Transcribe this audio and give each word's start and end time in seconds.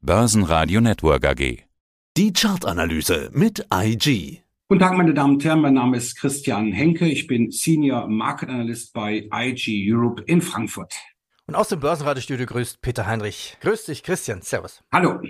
Börsenradio 0.00 0.80
Network 0.80 1.26
AG. 1.26 1.64
Die 2.16 2.32
Chartanalyse 2.32 3.30
mit 3.32 3.66
IG. 3.74 4.44
Guten 4.68 4.80
Tag, 4.80 4.96
meine 4.96 5.12
Damen 5.12 5.34
und 5.34 5.44
Herren. 5.44 5.60
Mein 5.60 5.74
Name 5.74 5.96
ist 5.96 6.16
Christian 6.16 6.70
Henke. 6.70 7.08
Ich 7.08 7.26
bin 7.26 7.50
Senior 7.50 8.06
Market 8.06 8.48
Analyst 8.48 8.92
bei 8.92 9.28
IG 9.32 9.92
Europe 9.92 10.22
in 10.22 10.40
Frankfurt. 10.40 10.94
Und 11.48 11.56
aus 11.56 11.70
dem 11.70 11.80
Börsenradiostudio 11.80 12.46
grüßt 12.46 12.80
Peter 12.80 13.08
Heinrich. 13.08 13.56
Grüß 13.60 13.86
dich, 13.86 14.04
Christian. 14.04 14.40
Servus. 14.40 14.84
Hallo. 14.92 15.20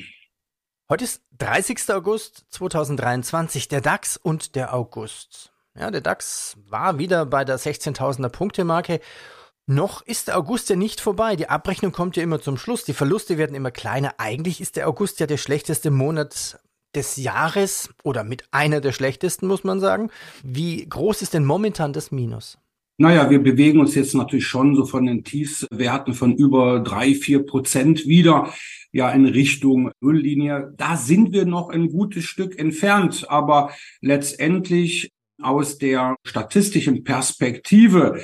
Heute 0.91 1.05
ist 1.05 1.23
30. 1.39 1.91
August 1.95 2.45
2023, 2.51 3.69
der 3.69 3.81
DAX 3.81 4.19
und 4.19 4.55
der 4.55 4.75
August. 4.75 5.51
Ja, 5.75 5.91
der 5.91 6.03
DAX 6.03 6.59
war 6.69 6.99
wieder 6.99 7.25
bei 7.25 7.47
der 7.47 7.59
16.000er 7.59 8.29
Punkte-Marke. 8.29 9.01
Noch 9.71 10.01
ist 10.01 10.29
der 10.29 10.39
August 10.39 10.71
ja 10.71 10.77
nicht 10.77 10.99
vorbei. 10.99 11.37
Die 11.37 11.51
Abrechnung 11.51 11.93
kommt 11.93 12.17
ja 12.17 12.23
immer 12.23 12.41
zum 12.41 12.57
Schluss. 12.57 12.85
Die 12.85 12.95
Verluste 12.95 13.37
werden 13.37 13.55
immer 13.55 13.71
kleiner. 13.71 14.15
Eigentlich 14.17 14.63
ist 14.63 14.77
der 14.77 14.89
August 14.89 15.21
ja 15.21 15.27
der 15.27 15.37
schlechteste 15.37 15.91
Monat 15.91 16.59
des 16.95 17.17
Jahres 17.17 17.91
oder 18.03 18.25
mit 18.25 18.45
einer 18.51 18.81
der 18.81 18.93
schlechtesten, 18.93 19.47
muss 19.47 19.65
man 19.65 19.79
sagen. 19.79 20.09
Wie 20.43 20.89
groß 20.89 21.21
ist 21.21 21.35
denn 21.35 21.45
momentan 21.45 21.93
das 21.93 22.11
Minus? 22.11 22.57
Naja, 22.97 23.29
wir 23.29 23.43
bewegen 23.43 23.79
uns 23.79 23.95
jetzt 23.95 24.15
natürlich 24.15 24.47
schon 24.47 24.75
so 24.75 24.87
von 24.87 25.05
den 25.05 25.23
Tiefswerten 25.23 26.15
von 26.15 26.35
über 26.35 26.81
drei, 26.81 27.15
vier 27.15 27.45
Prozent 27.45 28.07
wieder 28.07 28.55
ja 28.91 29.11
in 29.11 29.27
Richtung 29.27 29.93
Nulllinie. 30.01 30.73
Da 30.79 30.97
sind 30.97 31.33
wir 31.33 31.45
noch 31.45 31.69
ein 31.69 31.91
gutes 31.91 32.25
Stück 32.25 32.59
entfernt, 32.59 33.27
aber 33.29 33.71
letztendlich 34.01 35.13
aus 35.43 35.77
der 35.77 36.17
statistischen 36.25 37.05
Perspektive 37.05 38.23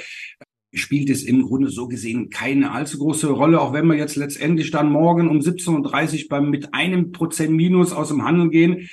spielt 0.75 1.11
es 1.11 1.23
im 1.23 1.43
Grunde 1.43 1.71
so 1.71 1.89
gesehen 1.89 2.31
keine 2.31 2.73
allzu 2.73 2.99
große 2.99 3.29
Rolle, 3.29 3.61
auch 3.61 3.73
wenn 3.73 3.87
wir 3.87 3.97
jetzt 3.97 4.17
letztendlich 4.17 4.71
dann 4.71 4.91
morgen 4.91 5.29
um 5.29 5.39
17.30 5.39 6.23
Uhr 6.25 6.29
beim 6.29 6.51
mit 6.51 6.75
einem 6.75 7.13
Prozent 7.13 7.53
Minus 7.53 7.93
aus 7.93 8.09
dem 8.09 8.25
Handel 8.25 8.51
gehen, 8.51 8.89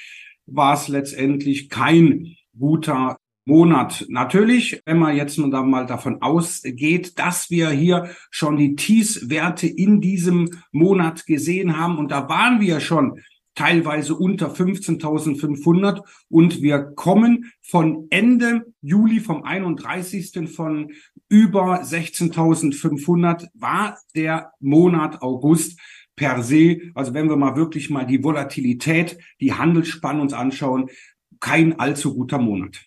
war 0.46 0.74
es 0.74 0.88
letztendlich 0.88 1.70
kein 1.70 2.36
guter 2.58 3.18
Monat. 3.46 4.06
Natürlich, 4.10 4.82
wenn 4.86 5.00
man 5.00 5.16
jetzt 5.16 5.38
nur 5.38 5.50
da 5.50 5.64
mal 5.64 5.88
davon 5.88 6.22
ausgeht, 6.22 7.18
dass 7.18 7.50
wir 7.50 7.70
hier 7.72 8.12
schon 8.30 8.58
die 8.58 8.76
Tiefswerte 8.76 9.68
in 9.68 10.00
diesem 10.00 10.50
Monat 10.72 11.26
gesehen 11.26 11.78
haben 11.78 11.98
und 11.98 12.12
da 12.12 12.30
waren 12.30 12.62
wir 12.62 12.80
schon 12.80 13.20
teilweise 13.56 14.16
unter 14.16 14.54
15.500 14.54 16.02
und 16.30 16.62
wir 16.62 16.80
kommen 16.96 17.52
von 17.62 18.08
Ende 18.10 18.66
Juli 18.82 19.20
vom 19.20 19.44
31. 19.44 20.50
von 20.50 20.92
über 21.32 21.82
16.500 21.82 23.48
war 23.54 23.98
der 24.16 24.52
Monat 24.60 25.22
August 25.22 25.80
per 26.18 26.44
se, 26.44 26.92
also 26.94 27.14
wenn 27.14 27.30
wir 27.30 27.38
mal 27.38 27.56
wirklich 27.56 27.90
mal 27.90 28.06
die 28.06 28.22
Volatilität, 28.22 29.18
die 29.40 29.54
Handelsspanne 29.54 30.22
uns 30.22 30.34
anschauen, 30.34 30.90
kein 31.40 31.80
allzu 31.80 32.14
guter 32.14 32.38
Monat. 32.38 32.86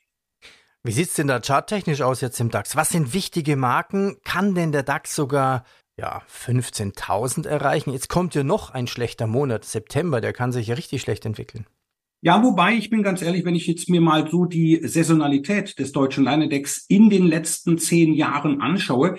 Wie 0.83 0.93
sieht's 0.93 1.15
denn 1.15 1.27
da 1.27 1.41
charttechnisch 1.41 2.03
aus 2.03 2.21
jetzt 2.21 2.39
im 2.39 2.51
DAX? 2.51 2.77
Was 2.77 2.91
sind 2.91 3.15
wichtige 3.15 3.57
Marken? 3.57 4.19
Kann 4.25 4.55
denn 4.55 4.73
der 4.73 4.83
DAX 4.83 5.15
sogar 5.15 5.65
ja, 5.97 6.23
15.000 6.31 7.49
erreichen. 7.49 7.93
Jetzt 7.93 8.11
kommt 8.11 8.35
ja 8.35 8.45
noch 8.45 8.71
ein 8.71 8.87
schlechter 8.87 9.27
Monat, 9.27 9.65
September, 9.65 10.21
der 10.21 10.35
kann 10.35 10.53
sich 10.53 10.67
ja 10.67 10.75
richtig 10.75 11.01
schlecht 11.01 11.25
entwickeln. 11.25 11.67
Ja, 12.27 12.43
wobei, 12.43 12.75
ich 12.75 12.89
bin 12.89 13.03
ganz 13.03 13.21
ehrlich, 13.21 13.45
wenn 13.45 13.55
ich 13.55 13.67
jetzt 13.67 13.91
mir 13.91 14.01
mal 14.01 14.31
so 14.31 14.47
die 14.47 14.81
Saisonalität 14.83 15.79
des 15.79 15.93
deutschen 15.93 16.25
Leinedex 16.25 16.87
in 16.89 17.11
den 17.11 17.27
letzten 17.27 17.77
zehn 17.77 18.15
Jahren 18.15 18.63
anschaue, 18.63 19.19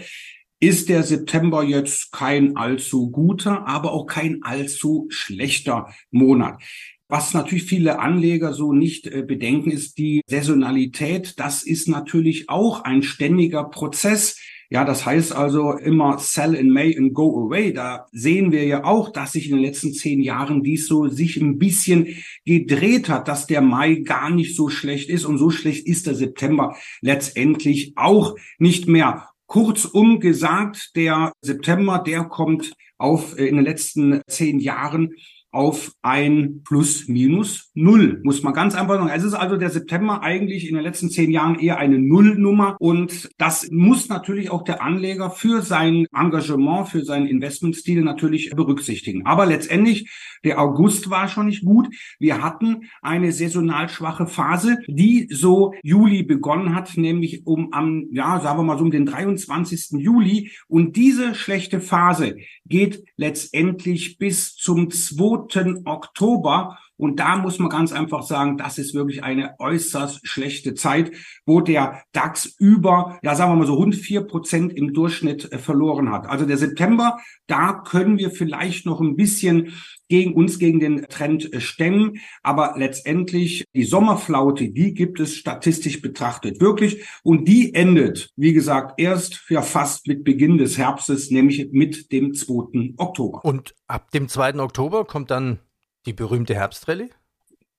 ist 0.59 0.89
der 0.89 1.03
September 1.03 1.61
jetzt 1.61 2.11
kein 2.11 2.57
allzu 2.57 3.11
guter, 3.11 3.67
aber 3.67 3.91
auch 3.91 4.07
kein 4.07 4.41
allzu 4.41 5.05
schlechter 5.09 5.93
Monat. 6.09 6.63
Was 7.07 7.35
natürlich 7.35 7.65
viele 7.65 7.99
Anleger 7.99 8.53
so 8.53 8.73
nicht 8.73 9.05
äh, 9.05 9.21
bedenken, 9.21 9.69
ist 9.69 9.99
die 9.99 10.21
Saisonalität. 10.25 11.39
Das 11.39 11.61
ist 11.61 11.87
natürlich 11.87 12.49
auch 12.49 12.85
ein 12.85 13.03
ständiger 13.03 13.65
Prozess. 13.65 14.39
Ja, 14.69 14.83
das 14.83 15.05
heißt 15.05 15.33
also 15.33 15.73
immer 15.73 16.17
sell 16.19 16.55
in 16.55 16.71
May 16.71 16.97
and 16.97 17.13
go 17.13 17.45
away. 17.45 17.73
Da 17.73 18.07
sehen 18.11 18.51
wir 18.51 18.65
ja 18.65 18.83
auch, 18.83 19.11
dass 19.11 19.33
sich 19.33 19.49
in 19.49 19.57
den 19.57 19.65
letzten 19.65 19.93
zehn 19.93 20.21
Jahren 20.21 20.63
dies 20.63 20.87
so 20.87 21.07
sich 21.07 21.37
ein 21.37 21.59
bisschen 21.59 22.07
gedreht 22.45 23.09
hat, 23.09 23.27
dass 23.27 23.47
der 23.47 23.61
Mai 23.61 23.95
gar 23.95 24.29
nicht 24.29 24.55
so 24.55 24.69
schlecht 24.69 25.09
ist 25.09 25.25
und 25.25 25.37
so 25.37 25.49
schlecht 25.49 25.87
ist 25.87 26.07
der 26.07 26.15
September 26.15 26.75
letztendlich 27.01 27.93
auch 27.95 28.35
nicht 28.57 28.87
mehr. 28.87 29.29
Kurzum 29.47 30.19
gesagt, 30.19 30.95
der 30.95 31.31
September, 31.41 31.99
der 31.99 32.23
kommt 32.23 32.73
auf 32.97 33.37
äh, 33.37 33.45
in 33.47 33.57
den 33.57 33.65
letzten 33.65 34.21
zehn 34.27 34.59
Jahren 34.59 35.13
auf 35.55 35.93
ein 36.01 36.63
Plus 36.65 37.07
minus 37.07 37.71
Null, 37.75 38.19
muss 38.23 38.43
man 38.43 38.53
ganz 38.53 38.75
einfach 38.75 38.95
sagen. 38.95 39.09
Es 39.09 39.23
ist 39.23 39.33
also 39.33 39.55
der 39.55 39.69
September 39.69 40.21
eigentlich 40.21 40.67
in 40.67 40.75
den 40.75 40.83
letzten 40.83 41.09
zehn 41.09 41.31
Jahren 41.31 41.57
eher 41.57 41.77
eine 41.77 41.97
Nullnummer 41.97 42.75
und 42.79 43.29
das 43.37 43.69
muss 43.71 44.09
natürlich 44.09 44.51
auch 44.51 44.63
der 44.63 44.83
Anleger 44.83 45.29
für 45.29 45.61
sein 45.61 46.07
Engagement, 46.13 46.89
für 46.89 47.05
seinen 47.05 47.27
Investmentstil 47.27 48.01
natürlich 48.01 48.49
berücksichtigen. 48.51 49.25
Aber 49.25 49.45
letztendlich, 49.45 50.11
der 50.43 50.59
August 50.59 51.09
war 51.09 51.29
schon 51.29 51.45
nicht 51.45 51.63
gut. 51.63 51.87
Wir 52.19 52.43
hatten 52.43 52.89
eine 53.01 53.31
saisonal 53.31 53.87
schwache 53.87 54.27
Phase, 54.27 54.79
die 54.87 55.29
so 55.31 55.73
Juli 55.83 56.23
begonnen 56.23 56.75
hat, 56.75 56.97
nämlich 56.97 57.47
um 57.47 57.71
am, 57.71 58.07
ja, 58.11 58.41
sagen 58.41 58.59
wir 58.59 58.63
mal 58.63 58.77
so 58.77 58.83
um 58.83 58.91
den 58.91 59.05
23. 59.05 60.01
Juli 60.01 60.51
und 60.67 60.97
diese 60.97 61.33
schlechte 61.33 61.79
Phase 61.79 62.35
geht 62.65 63.05
letztendlich 63.15 64.17
bis 64.17 64.55
zum 64.55 64.91
2. 64.91 65.44
Oktober. 65.85 66.77
Und 66.97 67.19
da 67.19 67.37
muss 67.37 67.59
man 67.59 67.69
ganz 67.69 67.91
einfach 67.91 68.23
sagen, 68.23 68.57
das 68.57 68.77
ist 68.77 68.93
wirklich 68.93 69.23
eine 69.23 69.55
äußerst 69.59 70.27
schlechte 70.27 70.73
Zeit, 70.73 71.11
wo 71.45 71.61
der 71.61 72.03
DAX 72.13 72.55
über, 72.59 73.19
ja 73.21 73.35
sagen 73.35 73.51
wir 73.51 73.57
mal 73.57 73.67
so 73.67 73.75
rund 73.75 73.95
vier 73.95 74.21
Prozent 74.21 74.73
im 74.73 74.93
Durchschnitt 74.93 75.51
äh, 75.51 75.57
verloren 75.57 76.11
hat. 76.11 76.27
Also 76.27 76.45
der 76.45 76.57
September, 76.57 77.17
da 77.47 77.73
können 77.73 78.17
wir 78.17 78.31
vielleicht 78.31 78.85
noch 78.85 79.01
ein 79.01 79.15
bisschen 79.15 79.73
gegen 80.07 80.33
uns, 80.33 80.59
gegen 80.59 80.79
den 80.79 81.05
Trend 81.09 81.51
äh, 81.53 81.59
stemmen. 81.59 82.19
Aber 82.43 82.75
letztendlich 82.77 83.65
die 83.73 83.83
Sommerflaute, 83.83 84.69
die 84.69 84.93
gibt 84.93 85.19
es 85.19 85.35
statistisch 85.35 86.01
betrachtet 86.01 86.61
wirklich. 86.61 87.03
Und 87.23 87.47
die 87.47 87.73
endet, 87.73 88.29
wie 88.35 88.53
gesagt, 88.53 88.99
erst 88.99 89.43
ja 89.49 89.61
fast 89.61 90.07
mit 90.07 90.23
Beginn 90.23 90.57
des 90.57 90.77
Herbstes, 90.77 91.31
nämlich 91.31 91.69
mit 91.71 92.11
dem 92.11 92.33
2. 92.33 92.93
Oktober. 92.97 93.43
Und 93.43 93.75
ab 93.87 94.11
dem 94.11 94.27
2. 94.27 94.55
Oktober 94.59 95.05
kommt 95.05 95.31
dann 95.31 95.59
die 96.05 96.13
berühmte 96.13 96.55
Herbstrallye? 96.55 97.09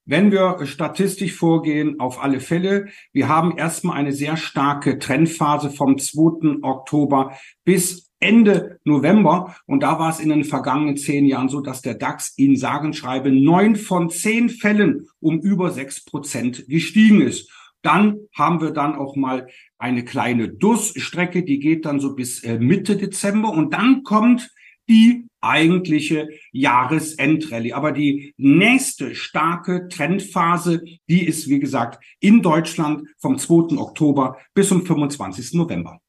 Wenn 0.05 0.31
wir 0.31 0.65
statistisch 0.67 1.35
vorgehen, 1.35 1.99
auf 1.99 2.23
alle 2.23 2.39
Fälle. 2.39 2.87
Wir 3.13 3.29
haben 3.29 3.59
erstmal 3.59 3.97
eine 3.97 4.13
sehr 4.13 4.37
starke 4.37 5.01
Trendphase 5.01 5.71
vom 5.71 5.99
2. 5.99 6.63
Oktober 6.63 7.37
bis 7.65 8.07
Ende 8.21 8.79
November. 8.85 9.57
Und 9.67 9.83
da 9.83 9.99
war 9.99 10.11
es 10.11 10.21
in 10.21 10.29
den 10.29 10.45
vergangenen 10.45 10.97
zehn 10.97 11.27
Jahren 11.27 11.49
so, 11.49 11.61
dass 11.61 11.83
der 11.83 11.95
DAX 11.95 12.33
in 12.37 12.57
sagen 12.57 12.93
schreibe 12.93 13.31
neun 13.31 13.77
von 13.77 14.09
zehn 14.09 14.49
Fällen 14.49 15.09
um 15.21 15.41
über 15.41 15.71
sechs 15.71 16.05
Prozent 16.05 16.67
gestiegen 16.69 17.21
ist. 17.21 17.51
Dann 17.83 18.19
haben 18.35 18.61
wir 18.61 18.71
dann 18.71 18.97
auch 18.97 19.17
mal 19.17 19.49
eine 19.79 20.05
kleine 20.05 20.49
Durststrecke, 20.49 21.45
die 21.45 21.59
geht 21.59 21.85
dann 21.85 22.01
so 22.01 22.15
bis 22.15 22.43
äh, 22.43 22.59
Mitte 22.59 22.97
Dezember 22.97 23.51
und 23.51 23.75
dann 23.75 24.03
kommt 24.03 24.51
die 24.89 25.27
eigentliche 25.47 26.29
Jahresendrallye. 26.53 27.73
Aber 27.73 27.93
die 27.93 28.35
nächste 28.37 29.15
starke 29.15 29.89
Trendphase, 29.89 30.83
die 31.09 31.27
ist, 31.27 31.49
wie 31.49 31.59
gesagt, 31.59 32.03
in 32.21 32.43
Deutschland 32.43 33.09
vom 33.19 33.39
2. 33.39 33.79
Oktober 33.79 34.39
bis 34.55 34.69
zum 34.69 34.85
25. 34.85 35.55
November. 35.55 36.01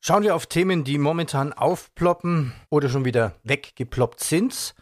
Schauen 0.00 0.22
wir 0.22 0.34
auf 0.34 0.46
Themen, 0.46 0.84
die 0.84 0.98
momentan 0.98 1.52
aufploppen 1.52 2.52
oder 2.68 2.88
schon 2.88 3.04
wieder 3.04 3.36
weggeploppt 3.42 4.22
sind. 4.22 4.74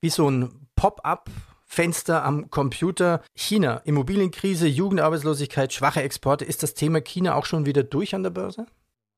Wie 0.00 0.10
so 0.10 0.30
ein 0.30 0.68
Pop-up 0.76 1.30
Fenster 1.68 2.24
am 2.24 2.50
Computer. 2.50 3.22
China, 3.34 3.82
Immobilienkrise, 3.84 4.66
Jugendarbeitslosigkeit, 4.66 5.72
schwache 5.72 6.02
Exporte. 6.02 6.44
Ist 6.44 6.62
das 6.62 6.74
Thema 6.74 7.00
China 7.00 7.34
auch 7.34 7.44
schon 7.44 7.66
wieder 7.66 7.82
durch 7.82 8.14
an 8.14 8.22
der 8.22 8.30
Börse? 8.30 8.66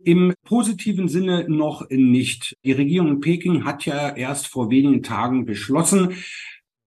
Im 0.02 0.32
positiven 0.44 1.08
Sinne 1.08 1.46
noch 1.48 1.88
nicht. 1.90 2.56
Die 2.64 2.72
Regierung 2.72 3.08
in 3.08 3.20
Peking 3.20 3.64
hat 3.64 3.84
ja 3.84 4.08
erst 4.16 4.46
vor 4.46 4.70
wenigen 4.70 5.02
Tagen 5.02 5.44
beschlossen, 5.44 6.14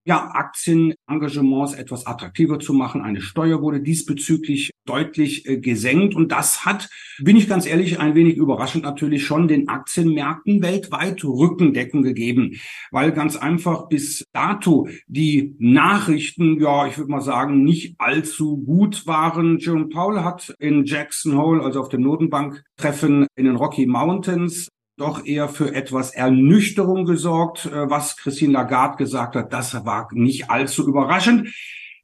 ja, 0.05 0.31
Aktienengagements 0.33 1.73
etwas 1.73 2.05
attraktiver 2.05 2.59
zu 2.59 2.73
machen. 2.73 3.01
Eine 3.01 3.21
Steuer 3.21 3.61
wurde 3.61 3.81
diesbezüglich 3.81 4.71
deutlich 4.85 5.47
äh, 5.47 5.57
gesenkt 5.57 6.13
und 6.15 6.31
das 6.31 6.65
hat, 6.65 6.89
bin 7.19 7.37
ich 7.37 7.47
ganz 7.47 7.65
ehrlich, 7.65 7.99
ein 7.99 8.15
wenig 8.15 8.35
überraschend 8.35 8.83
natürlich 8.83 9.25
schon 9.25 9.47
den 9.47 9.69
Aktienmärkten 9.69 10.61
weltweit 10.61 11.23
Rückendecken 11.23 12.03
gegeben, 12.03 12.59
weil 12.91 13.11
ganz 13.13 13.37
einfach 13.37 13.87
bis 13.87 14.25
dato 14.33 14.87
die 15.07 15.55
Nachrichten, 15.59 16.59
ja, 16.59 16.85
ich 16.85 16.97
würde 16.97 17.11
mal 17.11 17.21
sagen, 17.21 17.63
nicht 17.63 17.95
allzu 17.99 18.57
gut 18.57 19.07
waren. 19.07 19.57
Jerome 19.59 19.87
Powell 19.87 20.23
hat 20.23 20.53
in 20.59 20.83
Jackson 20.83 21.37
Hole, 21.37 21.63
also 21.63 21.79
auf 21.79 21.89
dem 21.89 22.01
Notenbank-Treffen 22.01 23.27
in 23.35 23.45
den 23.45 23.55
Rocky 23.55 23.85
Mountains, 23.85 24.67
doch 24.97 25.25
eher 25.25 25.49
für 25.49 25.73
etwas 25.73 26.11
Ernüchterung 26.11 27.05
gesorgt, 27.05 27.65
äh, 27.65 27.89
was 27.89 28.17
Christine 28.17 28.53
Lagarde 28.53 28.97
gesagt 28.97 29.35
hat. 29.35 29.51
Das 29.51 29.73
war 29.85 30.07
nicht 30.11 30.49
allzu 30.49 30.87
überraschend. 30.87 31.53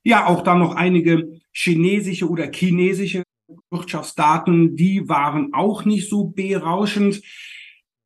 Ja, 0.04 0.28
auch 0.28 0.44
dann 0.44 0.60
noch 0.60 0.76
einige 0.76 1.40
chinesische 1.52 2.30
oder 2.30 2.50
chinesische 2.52 3.24
Wirtschaftsdaten, 3.70 4.76
die 4.76 5.08
waren 5.10 5.54
auch 5.54 5.86
nicht 5.86 6.10
so 6.10 6.26
berauschend. 6.26 7.22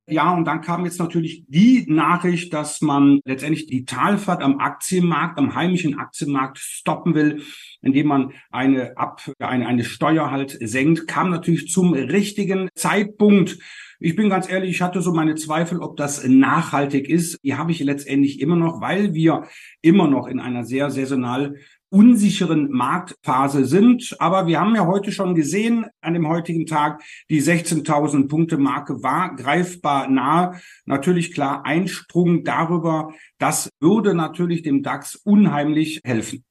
Ja, 0.06 0.34
und 0.34 0.44
dann 0.44 0.60
kam 0.60 0.84
jetzt 0.84 1.00
natürlich 1.00 1.46
die 1.48 1.86
Nachricht, 1.88 2.54
dass 2.54 2.82
man 2.82 3.22
letztendlich 3.24 3.68
die 3.68 3.86
Talfahrt 3.86 4.44
am 4.44 4.60
Aktienmarkt, 4.60 5.38
am 5.38 5.56
heimischen 5.56 5.98
Aktienmarkt 5.98 6.58
stoppen 6.58 7.16
will, 7.16 7.42
indem 7.82 8.08
man 8.08 8.34
eine 8.52 8.98
Ab, 8.98 9.22
eine, 9.40 9.66
eine 9.66 9.86
Steuer 9.86 10.30
halt 10.30 10.58
senkt, 10.60 11.08
kam 11.08 11.30
natürlich 11.30 11.70
zum 11.70 11.94
richtigen 11.94 12.68
Zeitpunkt. 12.76 13.60
Ich 14.02 14.18
bin 14.18 14.28
ganz 14.28 14.50
ehrlich, 14.50 14.72
ich 14.72 14.82
hatte 14.82 15.02
so 15.02 15.14
meine 15.14 15.36
Zweifel, 15.36 15.80
ob 15.80 15.96
das 15.96 16.28
nachhaltig 16.28 17.08
ist. 17.08 17.38
Die 17.42 17.56
habe 17.56 17.72
ich 17.72 17.80
letztendlich 17.80 18.42
immer 18.42 18.58
noch, 18.58 18.82
weil 18.82 19.14
wir 19.14 19.48
immer 19.82 20.10
noch 20.10 20.28
in 20.28 20.42
einer 20.42 20.66
sehr 20.66 20.92
saisonal 20.92 21.56
unsicheren 21.94 22.72
Marktphase 22.72 23.66
sind. 23.66 24.16
Aber 24.20 24.48
wir 24.48 24.60
haben 24.60 24.76
ja 24.76 24.88
heute 24.88 25.12
schon 25.12 25.36
gesehen, 25.36 25.86
an 26.02 26.16
dem 26.16 26.28
heutigen 26.28 26.66
Tag, 26.66 27.04
die 27.30 27.42
16.000 27.42 28.28
Punkte 28.28 28.58
Marke 28.58 29.04
war 29.04 29.36
greifbar 29.36 30.10
nahe. 30.10 30.60
Natürlich 30.86 31.34
klar, 31.34 31.66
Einsprung 31.66 32.44
darüber, 32.44 33.14
das 33.38 33.70
würde 33.80 34.16
natürlich 34.16 34.64
dem 34.64 34.82
DAX 34.82 35.16
unheimlich 35.16 36.02
helfen. 36.04 36.44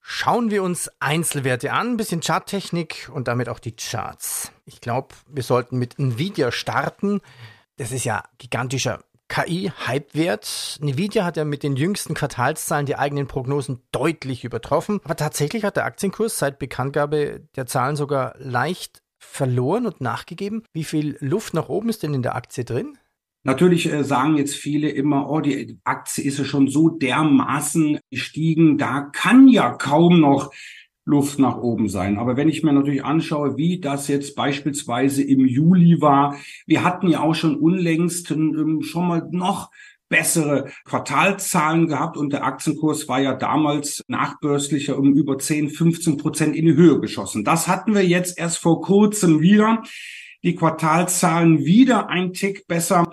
Schauen 0.00 0.50
wir 0.50 0.62
uns 0.62 0.90
Einzelwerte 1.00 1.72
an, 1.72 1.90
ein 1.90 1.96
bisschen 1.96 2.22
Charttechnik 2.22 3.10
und 3.12 3.28
damit 3.28 3.48
auch 3.48 3.58
die 3.58 3.76
Charts. 3.76 4.52
Ich 4.64 4.80
glaube, 4.80 5.14
wir 5.30 5.42
sollten 5.42 5.78
mit 5.78 5.98
Nvidia 5.98 6.50
starten. 6.50 7.20
Das 7.76 7.92
ist 7.92 8.04
ja 8.04 8.24
gigantischer 8.38 9.04
KI-Hypewert. 9.28 10.78
Nvidia 10.82 11.24
hat 11.24 11.36
ja 11.36 11.44
mit 11.44 11.62
den 11.62 11.76
jüngsten 11.76 12.14
Quartalszahlen 12.14 12.86
die 12.86 12.96
eigenen 12.96 13.26
Prognosen 13.26 13.82
deutlich 13.92 14.44
übertroffen. 14.44 15.00
Aber 15.04 15.16
tatsächlich 15.16 15.64
hat 15.64 15.76
der 15.76 15.84
Aktienkurs 15.84 16.38
seit 16.38 16.58
Bekanntgabe 16.58 17.46
der 17.56 17.66
Zahlen 17.66 17.96
sogar 17.96 18.34
leicht 18.38 19.02
verloren 19.18 19.86
und 19.86 20.00
nachgegeben. 20.00 20.62
Wie 20.72 20.84
viel 20.84 21.16
Luft 21.20 21.54
nach 21.54 21.68
oben 21.68 21.88
ist 21.88 22.02
denn 22.02 22.14
in 22.14 22.22
der 22.22 22.36
Aktie 22.36 22.64
drin? 22.64 22.96
Natürlich 23.44 23.90
äh, 23.92 24.04
sagen 24.04 24.36
jetzt 24.36 24.54
viele 24.54 24.88
immer, 24.88 25.30
oh, 25.30 25.40
die 25.40 25.78
Aktie 25.84 26.24
ist 26.24 26.38
ja 26.38 26.44
schon 26.44 26.68
so 26.68 26.88
dermaßen 26.88 27.98
gestiegen, 28.10 28.78
da 28.78 29.02
kann 29.12 29.48
ja 29.48 29.70
kaum 29.70 30.20
noch 30.20 30.52
Luft 31.08 31.38
nach 31.38 31.56
oben 31.56 31.88
sein. 31.88 32.18
Aber 32.18 32.36
wenn 32.36 32.50
ich 32.50 32.62
mir 32.62 32.72
natürlich 32.72 33.02
anschaue, 33.02 33.56
wie 33.56 33.80
das 33.80 34.08
jetzt 34.08 34.36
beispielsweise 34.36 35.22
im 35.22 35.46
Juli 35.46 36.02
war, 36.02 36.36
wir 36.66 36.84
hatten 36.84 37.08
ja 37.08 37.20
auch 37.20 37.34
schon 37.34 37.56
unlängst 37.56 38.30
ähm, 38.30 38.82
schon 38.82 39.08
mal 39.08 39.26
noch 39.30 39.70
bessere 40.10 40.70
Quartalzahlen 40.84 41.86
gehabt 41.86 42.16
und 42.16 42.32
der 42.32 42.44
Aktienkurs 42.44 43.08
war 43.08 43.20
ja 43.20 43.34
damals 43.34 44.02
nachbörslicher 44.08 44.98
um 44.98 45.14
über 45.14 45.38
10, 45.38 45.70
15 45.70 46.18
Prozent 46.18 46.54
in 46.54 46.66
die 46.66 46.74
Höhe 46.74 47.00
geschossen. 47.00 47.44
Das 47.44 47.68
hatten 47.68 47.94
wir 47.94 48.06
jetzt 48.06 48.38
erst 48.38 48.58
vor 48.58 48.82
kurzem 48.82 49.40
wieder. 49.40 49.82
Die 50.44 50.54
Quartalzahlen 50.54 51.64
wieder 51.64 52.10
ein 52.10 52.32
Tick 52.32 52.66
besser 52.68 53.10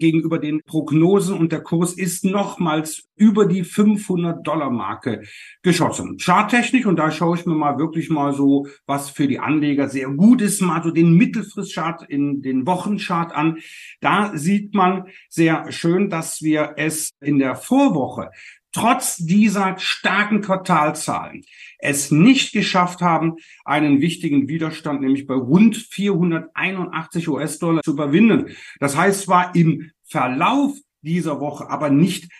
gegenüber 0.00 0.40
den 0.40 0.62
Prognosen 0.64 1.36
und 1.36 1.52
der 1.52 1.60
Kurs 1.60 1.92
ist 1.92 2.24
nochmals 2.24 3.04
über 3.14 3.46
die 3.46 3.62
500 3.62 4.44
Dollar 4.44 4.70
Marke 4.70 5.22
geschossen. 5.62 6.16
Charttechnisch 6.18 6.86
und 6.86 6.96
da 6.96 7.10
schaue 7.10 7.36
ich 7.36 7.46
mir 7.46 7.54
mal 7.54 7.78
wirklich 7.78 8.10
mal 8.10 8.32
so, 8.32 8.66
was 8.86 9.10
für 9.10 9.28
die 9.28 9.38
Anleger 9.38 9.88
sehr 9.88 10.08
gut 10.08 10.40
ist, 10.40 10.60
mal 10.60 10.82
so 10.82 10.90
den 10.90 11.14
Mittelfristchart 11.14 12.08
in 12.08 12.42
den 12.42 12.66
Wochenchart 12.66 13.32
an. 13.32 13.58
Da 14.00 14.36
sieht 14.36 14.74
man 14.74 15.04
sehr 15.28 15.70
schön, 15.70 16.10
dass 16.10 16.42
wir 16.42 16.74
es 16.76 17.10
in 17.20 17.38
der 17.38 17.54
Vorwoche 17.54 18.30
trotz 18.72 19.16
dieser 19.16 19.78
starken 19.78 20.40
Quartalzahlen 20.42 21.44
es 21.78 22.10
nicht 22.10 22.52
geschafft 22.52 23.00
haben, 23.00 23.36
einen 23.64 24.00
wichtigen 24.00 24.48
Widerstand, 24.48 25.00
nämlich 25.00 25.26
bei 25.26 25.34
rund 25.34 25.76
481 25.76 27.28
US-Dollar 27.28 27.82
zu 27.82 27.92
überwinden. 27.92 28.54
Das 28.78 28.96
heißt 28.96 29.22
zwar 29.22 29.54
im 29.54 29.90
Verlauf 30.04 30.76
dieser 31.02 31.40
Woche, 31.40 31.70
aber 31.70 31.90
nicht 31.90 32.30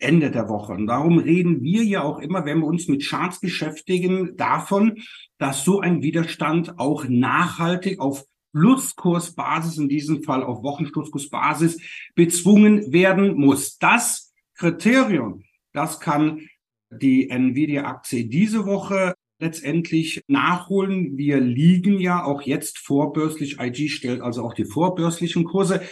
Ende 0.00 0.30
der 0.30 0.48
Woche. 0.48 0.72
Und 0.72 0.86
darum 0.86 1.18
reden 1.18 1.62
wir 1.62 1.84
ja 1.84 2.02
auch 2.02 2.18
immer, 2.18 2.44
wenn 2.44 2.58
wir 2.58 2.66
uns 2.66 2.88
mit 2.88 3.06
Charts 3.06 3.40
beschäftigen, 3.40 4.36
davon, 4.36 4.98
dass 5.38 5.64
so 5.64 5.80
ein 5.80 6.02
Widerstand 6.02 6.78
auch 6.78 7.04
nachhaltig 7.08 8.00
auf 8.00 8.24
Pluskursbasis, 8.52 9.78
in 9.78 9.88
diesem 9.88 10.22
Fall 10.24 10.42
auf 10.42 10.62
Wochenschlusskursbasis, 10.62 11.80
bezwungen 12.14 12.92
werden 12.92 13.36
muss. 13.36 13.78
Das 13.78 14.34
Kriterium 14.54 15.44
das 15.78 16.00
kann 16.00 16.40
die 16.90 17.30
Nvidia-Aktie 17.30 18.24
diese 18.24 18.66
Woche 18.66 19.14
letztendlich 19.38 20.22
nachholen. 20.26 21.16
Wir 21.16 21.38
liegen 21.38 22.00
ja 22.00 22.24
auch 22.24 22.42
jetzt 22.42 22.78
vorbörslich. 22.78 23.60
IG 23.60 23.88
stellt 23.90 24.20
also 24.20 24.42
auch 24.42 24.54
die 24.54 24.64
vorbörslichen 24.64 25.44
Kurse 25.44 25.82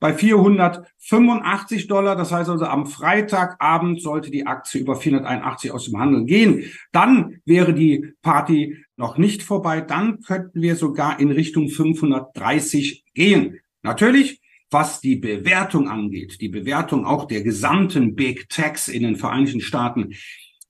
bei 0.00 0.12
485 0.12 1.86
Dollar. 1.86 2.16
Das 2.16 2.32
heißt 2.32 2.50
also 2.50 2.64
am 2.64 2.86
Freitagabend 2.86 4.02
sollte 4.02 4.32
die 4.32 4.48
Aktie 4.48 4.80
über 4.80 4.96
481 4.96 5.70
aus 5.70 5.84
dem 5.84 6.00
Handel 6.00 6.24
gehen. 6.24 6.64
Dann 6.90 7.40
wäre 7.44 7.72
die 7.72 8.14
Party 8.22 8.78
noch 8.96 9.16
nicht 9.16 9.44
vorbei. 9.44 9.80
Dann 9.80 10.22
könnten 10.22 10.60
wir 10.60 10.74
sogar 10.74 11.20
in 11.20 11.30
Richtung 11.30 11.68
530 11.68 13.04
gehen. 13.14 13.60
Natürlich 13.82 14.40
was 14.70 15.00
die 15.00 15.16
Bewertung 15.16 15.88
angeht, 15.88 16.40
die 16.40 16.48
Bewertung 16.48 17.06
auch 17.06 17.26
der 17.26 17.42
gesamten 17.42 18.14
Big 18.14 18.48
Techs 18.48 18.88
in 18.88 19.02
den 19.02 19.16
Vereinigten 19.16 19.60
Staaten, 19.60 20.14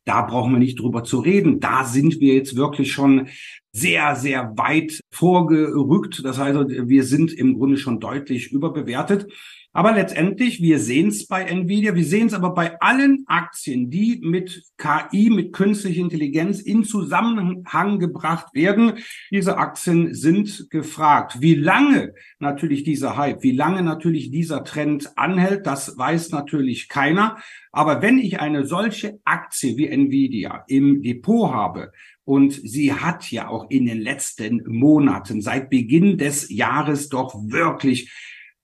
da 0.04 0.22
brauchen 0.22 0.52
wir 0.52 0.58
nicht 0.60 0.78
drüber 0.78 1.02
zu 1.02 1.18
reden. 1.18 1.58
Da 1.58 1.84
sind 1.84 2.20
wir 2.20 2.34
jetzt 2.34 2.56
wirklich 2.56 2.92
schon 2.92 3.28
sehr, 3.72 4.14
sehr 4.14 4.52
weit 4.56 5.00
vorgerückt. 5.10 6.24
Das 6.24 6.38
heißt, 6.38 6.56
wir 6.56 7.04
sind 7.04 7.32
im 7.32 7.54
Grunde 7.54 7.76
schon 7.76 7.98
deutlich 7.98 8.52
überbewertet. 8.52 9.26
Aber 9.76 9.92
letztendlich, 9.92 10.62
wir 10.62 10.78
sehen 10.78 11.08
es 11.08 11.26
bei 11.26 11.42
Nvidia, 11.42 11.94
wir 11.94 12.04
sehen 12.06 12.28
es 12.28 12.32
aber 12.32 12.54
bei 12.54 12.80
allen 12.80 13.24
Aktien, 13.26 13.90
die 13.90 14.22
mit 14.22 14.62
KI, 14.78 15.28
mit 15.28 15.52
künstlicher 15.52 16.00
Intelligenz 16.00 16.62
in 16.62 16.82
Zusammenhang 16.82 17.98
gebracht 17.98 18.54
werden. 18.54 18.94
Diese 19.30 19.58
Aktien 19.58 20.14
sind 20.14 20.70
gefragt. 20.70 21.42
Wie 21.42 21.56
lange 21.56 22.14
natürlich 22.38 22.84
dieser 22.84 23.18
Hype, 23.18 23.42
wie 23.42 23.52
lange 23.52 23.82
natürlich 23.82 24.30
dieser 24.30 24.64
Trend 24.64 25.12
anhält, 25.18 25.66
das 25.66 25.98
weiß 25.98 26.30
natürlich 26.30 26.88
keiner. 26.88 27.36
Aber 27.70 28.00
wenn 28.00 28.18
ich 28.18 28.40
eine 28.40 28.64
solche 28.64 29.20
Aktie 29.26 29.76
wie 29.76 29.88
Nvidia 29.88 30.64
im 30.68 31.02
Depot 31.02 31.52
habe, 31.52 31.92
und 32.24 32.54
sie 32.54 32.92
hat 32.92 33.30
ja 33.30 33.48
auch 33.48 33.70
in 33.70 33.84
den 33.84 34.00
letzten 34.00 34.64
Monaten 34.66 35.42
seit 35.42 35.70
Beginn 35.70 36.18
des 36.18 36.50
Jahres 36.50 37.08
doch 37.08 37.34
wirklich 37.34 38.10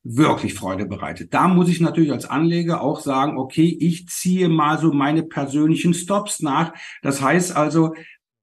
wirklich 0.05 0.55
Freude 0.55 0.87
bereitet. 0.87 1.33
Da 1.33 1.49
muss 1.49 1.69
ich 1.69 1.81
natürlich 1.81 2.13
als 2.13 2.25
Anleger 2.25 2.81
auch 2.81 3.01
sagen, 3.01 3.39
okay, 3.39 3.77
ich 3.81 4.09
ziehe 4.09 4.49
mal 4.49 4.79
so 4.79 4.93
meine 4.93 5.23
persönlichen 5.23 5.95
Stops 5.95 6.41
nach. 6.41 6.75
Das 7.03 7.23
heißt 7.23 7.57
also, 7.57 7.95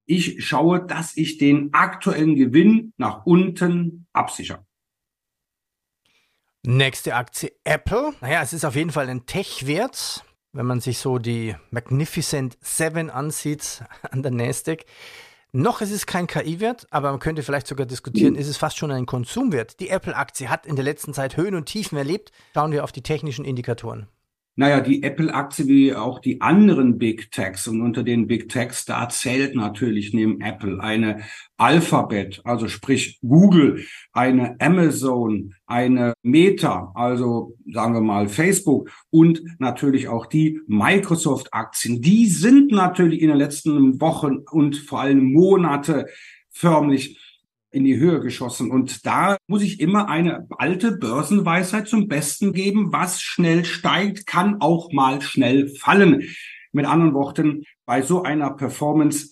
ich 0.05 0.43
schaue, 0.45 0.85
dass 0.85 1.15
ich 1.17 1.37
den 1.37 1.73
aktuellen 1.73 2.35
Gewinn 2.35 2.93
nach 2.97 3.25
unten 3.25 4.07
absichere. 4.13 4.65
Nächste 6.65 7.15
Aktie 7.15 7.51
Apple. 7.63 8.13
Naja, 8.21 8.41
es 8.41 8.53
ist 8.53 8.65
auf 8.65 8.75
jeden 8.75 8.91
Fall 8.91 9.09
ein 9.09 9.25
Tech-Wert, 9.25 10.25
wenn 10.51 10.65
man 10.65 10.81
sich 10.81 10.97
so 10.97 11.19
die 11.19 11.55
Magnificent 11.71 12.57
Seven 12.61 13.09
ansieht 13.09 13.83
an 14.11 14.23
der 14.23 14.31
Nasdaq. 14.31 14.85
Noch 15.51 15.81
ist 15.81 15.91
es 15.91 16.05
kein 16.05 16.27
KI-Wert, 16.27 16.85
aber 16.91 17.09
man 17.09 17.19
könnte 17.19 17.41
vielleicht 17.41 17.65
sogar 17.65 17.87
diskutieren, 17.87 18.35
ist 18.35 18.47
es 18.47 18.57
fast 18.57 18.77
schon 18.77 18.91
ein 18.91 19.07
Konsumwert. 19.07 19.79
Die 19.79 19.89
Apple-Aktie 19.89 20.47
hat 20.47 20.67
in 20.67 20.75
der 20.75 20.85
letzten 20.85 21.11
Zeit 21.11 21.37
Höhen 21.37 21.55
und 21.55 21.65
Tiefen 21.65 21.97
erlebt. 21.97 22.31
Schauen 22.53 22.71
wir 22.71 22.83
auf 22.83 22.91
die 22.91 23.01
technischen 23.01 23.45
Indikatoren. 23.45 24.07
Naja, 24.59 24.81
die 24.81 25.03
Apple-Aktie 25.03 25.67
wie 25.67 25.95
auch 25.95 26.19
die 26.19 26.41
anderen 26.41 26.97
Big 26.97 27.31
Techs 27.31 27.65
und 27.69 27.81
unter 27.81 28.03
den 28.03 28.27
Big 28.27 28.49
Techs, 28.49 28.83
da 28.83 29.07
zählt 29.07 29.55
natürlich 29.55 30.13
neben 30.13 30.41
Apple 30.41 30.81
eine 30.83 31.21
Alphabet, 31.55 32.41
also 32.43 32.67
sprich 32.67 33.19
Google, 33.21 33.85
eine 34.11 34.57
Amazon, 34.59 35.53
eine 35.65 36.13
Meta, 36.23 36.91
also 36.93 37.55
sagen 37.71 37.93
wir 37.93 38.01
mal 38.01 38.27
Facebook 38.27 38.91
und 39.09 39.41
natürlich 39.59 40.09
auch 40.09 40.25
die 40.25 40.59
Microsoft-Aktien. 40.67 42.01
Die 42.01 42.25
sind 42.25 42.73
natürlich 42.73 43.21
in 43.21 43.29
den 43.29 43.37
letzten 43.37 44.01
Wochen 44.01 44.39
und 44.51 44.75
vor 44.75 44.99
allem 44.99 45.31
Monate 45.31 46.07
förmlich 46.49 47.17
in 47.71 47.83
die 47.83 47.97
Höhe 47.97 48.19
geschossen. 48.19 48.71
Und 48.71 49.05
da 49.05 49.37
muss 49.47 49.61
ich 49.61 49.79
immer 49.79 50.09
eine 50.09 50.47
alte 50.57 50.93
Börsenweisheit 50.93 51.87
zum 51.87 52.07
Besten 52.07 52.53
geben. 52.53 52.91
Was 52.91 53.21
schnell 53.21 53.65
steigt, 53.65 54.25
kann 54.25 54.61
auch 54.61 54.91
mal 54.91 55.21
schnell 55.21 55.69
fallen. 55.69 56.23
Mit 56.71 56.85
anderen 56.85 57.13
Worten, 57.13 57.63
bei 57.85 58.01
so 58.01 58.23
einer 58.23 58.51
Performance 58.51 59.31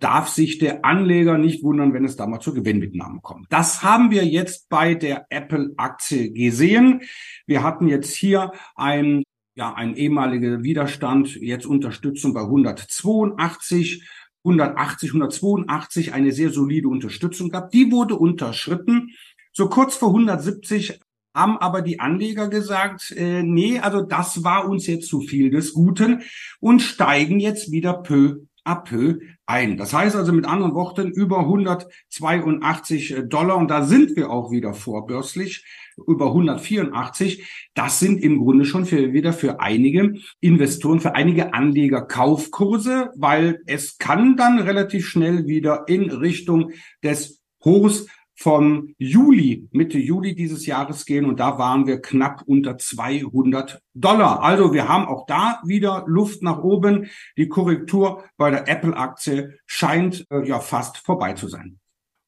darf 0.00 0.28
sich 0.28 0.58
der 0.58 0.84
Anleger 0.84 1.38
nicht 1.38 1.62
wundern, 1.62 1.92
wenn 1.92 2.04
es 2.04 2.16
da 2.16 2.26
mal 2.26 2.40
zur 2.40 2.54
Gewinnmitnahme 2.54 3.20
kommt. 3.20 3.46
Das 3.50 3.82
haben 3.82 4.10
wir 4.10 4.24
jetzt 4.24 4.68
bei 4.68 4.94
der 4.94 5.26
Apple-Aktie 5.30 6.32
gesehen. 6.32 7.02
Wir 7.46 7.62
hatten 7.62 7.88
jetzt 7.88 8.14
hier 8.14 8.52
ein 8.76 9.24
ja, 9.58 9.74
ein 9.74 9.96
ehemaliger 9.96 10.62
Widerstand, 10.62 11.34
jetzt 11.34 11.66
Unterstützung 11.66 12.32
bei 12.32 12.42
182, 12.42 14.08
180, 14.48 15.10
182, 15.10 16.12
eine 16.12 16.32
sehr 16.32 16.50
solide 16.50 16.88
Unterstützung 16.88 17.50
gehabt. 17.50 17.74
Die 17.74 17.90
wurde 17.92 18.16
unterschritten. 18.16 19.10
So 19.52 19.68
kurz 19.68 19.96
vor 19.96 20.08
170 20.08 21.00
haben 21.34 21.58
aber 21.58 21.82
die 21.82 22.00
Anleger 22.00 22.48
gesagt, 22.48 23.12
äh, 23.12 23.42
nee, 23.42 23.78
also 23.78 24.02
das 24.02 24.42
war 24.44 24.68
uns 24.68 24.86
jetzt 24.86 25.08
zu 25.08 25.20
viel 25.20 25.50
des 25.50 25.72
Guten 25.72 26.22
und 26.60 26.80
steigen 26.80 27.38
jetzt 27.38 27.70
wieder 27.70 28.02
peu 28.02 28.40
peu 28.76 29.20
ein. 29.46 29.76
Das 29.76 29.92
heißt 29.92 30.16
also 30.16 30.32
mit 30.32 30.46
anderen 30.46 30.74
Worten 30.74 31.10
über 31.10 31.40
182 31.40 33.16
Dollar 33.28 33.56
und 33.56 33.68
da 33.68 33.84
sind 33.84 34.16
wir 34.16 34.30
auch 34.30 34.50
wieder 34.50 34.74
vorbörslich 34.74 35.64
über 36.06 36.26
184. 36.26 37.46
Das 37.74 37.98
sind 37.98 38.22
im 38.22 38.38
Grunde 38.38 38.64
schon 38.64 38.84
für, 38.84 39.12
wieder 39.12 39.32
für 39.32 39.60
einige 39.60 40.14
Investoren, 40.40 41.00
für 41.00 41.14
einige 41.14 41.54
Anleger 41.54 42.02
Kaufkurse, 42.02 43.10
weil 43.16 43.62
es 43.66 43.98
kann 43.98 44.36
dann 44.36 44.58
relativ 44.58 45.06
schnell 45.06 45.46
wieder 45.46 45.84
in 45.88 46.10
Richtung 46.10 46.72
des 47.02 47.42
Hochs 47.64 48.06
vom 48.38 48.94
Juli, 48.98 49.68
Mitte 49.72 49.98
Juli 49.98 50.36
dieses 50.36 50.64
Jahres 50.64 51.04
gehen 51.06 51.24
und 51.24 51.40
da 51.40 51.58
waren 51.58 51.88
wir 51.88 52.00
knapp 52.00 52.42
unter 52.46 52.78
200 52.78 53.82
Dollar. 53.94 54.42
Also 54.42 54.72
wir 54.72 54.88
haben 54.88 55.06
auch 55.08 55.26
da 55.26 55.60
wieder 55.64 56.04
Luft 56.06 56.40
nach 56.40 56.58
oben. 56.58 57.10
Die 57.36 57.48
Korrektur 57.48 58.22
bei 58.36 58.52
der 58.52 58.68
Apple-Aktie 58.68 59.58
scheint 59.66 60.24
äh, 60.30 60.46
ja 60.46 60.60
fast 60.60 60.98
vorbei 60.98 61.32
zu 61.32 61.48
sein. 61.48 61.80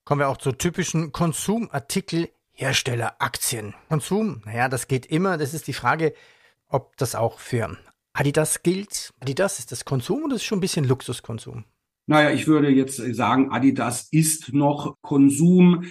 Kommen 0.04 0.22
wir 0.22 0.28
auch 0.28 0.38
zu 0.38 0.50
typischen 0.50 1.12
Konsumartikel 1.12 2.28
Herstelleraktien. 2.50 3.74
Konsum, 3.88 4.42
naja, 4.44 4.68
das 4.68 4.88
geht 4.88 5.06
immer. 5.06 5.38
Das 5.38 5.54
ist 5.54 5.68
die 5.68 5.72
Frage, 5.72 6.12
ob 6.66 6.96
das 6.96 7.14
auch 7.14 7.38
für 7.38 7.78
Adidas 8.12 8.64
gilt. 8.64 9.14
Adidas 9.20 9.60
ist 9.60 9.70
das 9.70 9.84
Konsum 9.84 10.24
oder 10.24 10.34
ist 10.34 10.44
schon 10.44 10.58
ein 10.58 10.62
bisschen 10.62 10.86
Luxuskonsum? 10.86 11.66
Naja, 12.10 12.32
ich 12.32 12.48
würde 12.48 12.70
jetzt 12.70 12.96
sagen, 13.14 13.52
Adidas 13.52 14.08
ist 14.10 14.52
noch 14.52 14.96
Konsum. 15.00 15.84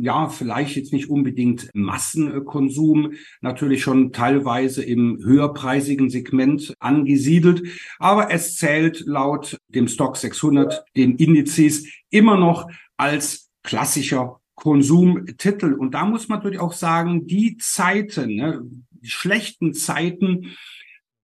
Ja, 0.00 0.28
vielleicht 0.28 0.76
jetzt 0.76 0.92
nicht 0.92 1.10
unbedingt 1.10 1.70
Massenkonsum, 1.74 3.14
natürlich 3.40 3.82
schon 3.82 4.12
teilweise 4.12 4.84
im 4.84 5.18
höherpreisigen 5.20 6.08
Segment 6.08 6.74
angesiedelt, 6.78 7.64
aber 7.98 8.30
es 8.30 8.58
zählt 8.58 9.00
laut 9.06 9.58
dem 9.66 9.88
Stock 9.88 10.16
600, 10.16 10.84
den 10.96 11.16
Indizes, 11.16 11.84
immer 12.10 12.36
noch 12.36 12.70
als 12.96 13.50
klassischer 13.64 14.40
Konsumtitel. 14.54 15.72
Und 15.72 15.94
da 15.94 16.04
muss 16.04 16.28
man 16.28 16.38
natürlich 16.38 16.60
auch 16.60 16.74
sagen, 16.74 17.26
die 17.26 17.56
Zeiten, 17.56 18.36
ne, 18.36 18.62
die 18.90 19.10
schlechten 19.10 19.74
Zeiten, 19.74 20.54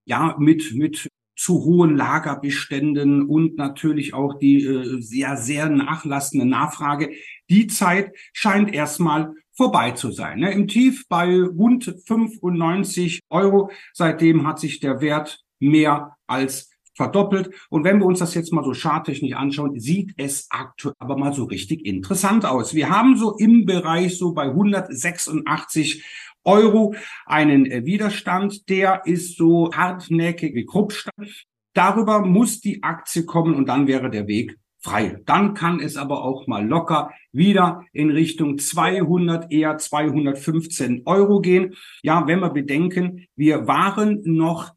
ja, 0.04 0.34
mit, 0.38 0.74
mit 0.74 1.08
zu 1.36 1.64
hohen 1.64 1.96
Lagerbeständen 1.96 3.26
und 3.26 3.56
natürlich 3.56 4.14
auch 4.14 4.38
die 4.38 4.64
äh, 4.64 5.00
sehr, 5.00 5.36
sehr 5.36 5.68
nachlassende 5.68 6.46
Nachfrage. 6.46 7.10
Die 7.50 7.66
Zeit 7.66 8.12
scheint 8.32 8.74
erstmal 8.74 9.32
vorbei 9.52 9.92
zu 9.92 10.10
sein. 10.10 10.40
Ne? 10.40 10.52
Im 10.52 10.66
Tief 10.66 11.06
bei 11.08 11.40
rund 11.40 11.84
95 12.06 13.20
Euro. 13.30 13.70
Seitdem 13.92 14.46
hat 14.46 14.58
sich 14.58 14.80
der 14.80 15.00
Wert 15.00 15.44
mehr 15.58 16.16
als 16.26 16.70
verdoppelt. 16.94 17.50
Und 17.68 17.84
wenn 17.84 17.98
wir 17.98 18.06
uns 18.06 18.18
das 18.18 18.34
jetzt 18.34 18.52
mal 18.52 18.64
so 18.64 18.72
charttechnisch 18.72 19.34
anschauen, 19.34 19.78
sieht 19.78 20.14
es 20.16 20.46
aktuell 20.50 20.94
aber 20.98 21.16
mal 21.16 21.34
so 21.34 21.44
richtig 21.44 21.84
interessant 21.84 22.46
aus. 22.46 22.74
Wir 22.74 22.88
haben 22.88 23.16
so 23.16 23.36
im 23.36 23.66
Bereich 23.66 24.16
so 24.18 24.32
bei 24.32 24.44
186 24.44 26.02
Euro 26.46 26.94
einen 27.26 27.66
äh, 27.66 27.84
Widerstand, 27.84 28.68
der 28.68 29.02
ist 29.04 29.36
so 29.36 29.70
hartnäckig 29.74 30.54
wie 30.54 30.64
Kruppstein. 30.64 31.28
Darüber 31.74 32.20
muss 32.20 32.60
die 32.60 32.82
Aktie 32.82 33.26
kommen 33.26 33.54
und 33.54 33.68
dann 33.68 33.86
wäre 33.86 34.08
der 34.08 34.26
Weg 34.26 34.56
frei. 34.80 35.20
Dann 35.26 35.54
kann 35.54 35.80
es 35.80 35.96
aber 35.96 36.22
auch 36.22 36.46
mal 36.46 36.66
locker 36.66 37.10
wieder 37.32 37.84
in 37.92 38.10
Richtung 38.10 38.58
200, 38.58 39.52
eher 39.52 39.76
215 39.76 41.02
Euro 41.04 41.40
gehen. 41.40 41.74
Ja, 42.02 42.26
wenn 42.26 42.40
wir 42.40 42.50
bedenken, 42.50 43.26
wir 43.34 43.66
waren 43.66 44.22
noch 44.24 44.72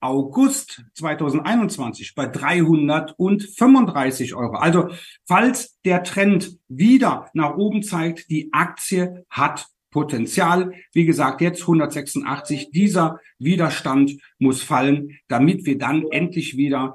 August 0.00 0.84
2021 0.94 2.14
bei 2.14 2.26
335 2.26 4.34
Euro. 4.34 4.56
Also 4.56 4.88
falls 5.26 5.78
der 5.84 6.02
Trend 6.02 6.58
wieder 6.68 7.30
nach 7.34 7.56
oben 7.56 7.82
zeigt, 7.82 8.30
die 8.30 8.52
Aktie 8.52 9.24
hat 9.30 9.66
Potenzial. 9.92 10.72
Wie 10.92 11.04
gesagt, 11.04 11.40
jetzt 11.40 11.60
186. 11.60 12.72
Dieser 12.72 13.20
Widerstand 13.38 14.18
muss 14.40 14.60
fallen, 14.62 15.18
damit 15.28 15.64
wir 15.64 15.78
dann 15.78 16.06
endlich 16.10 16.56
wieder 16.56 16.94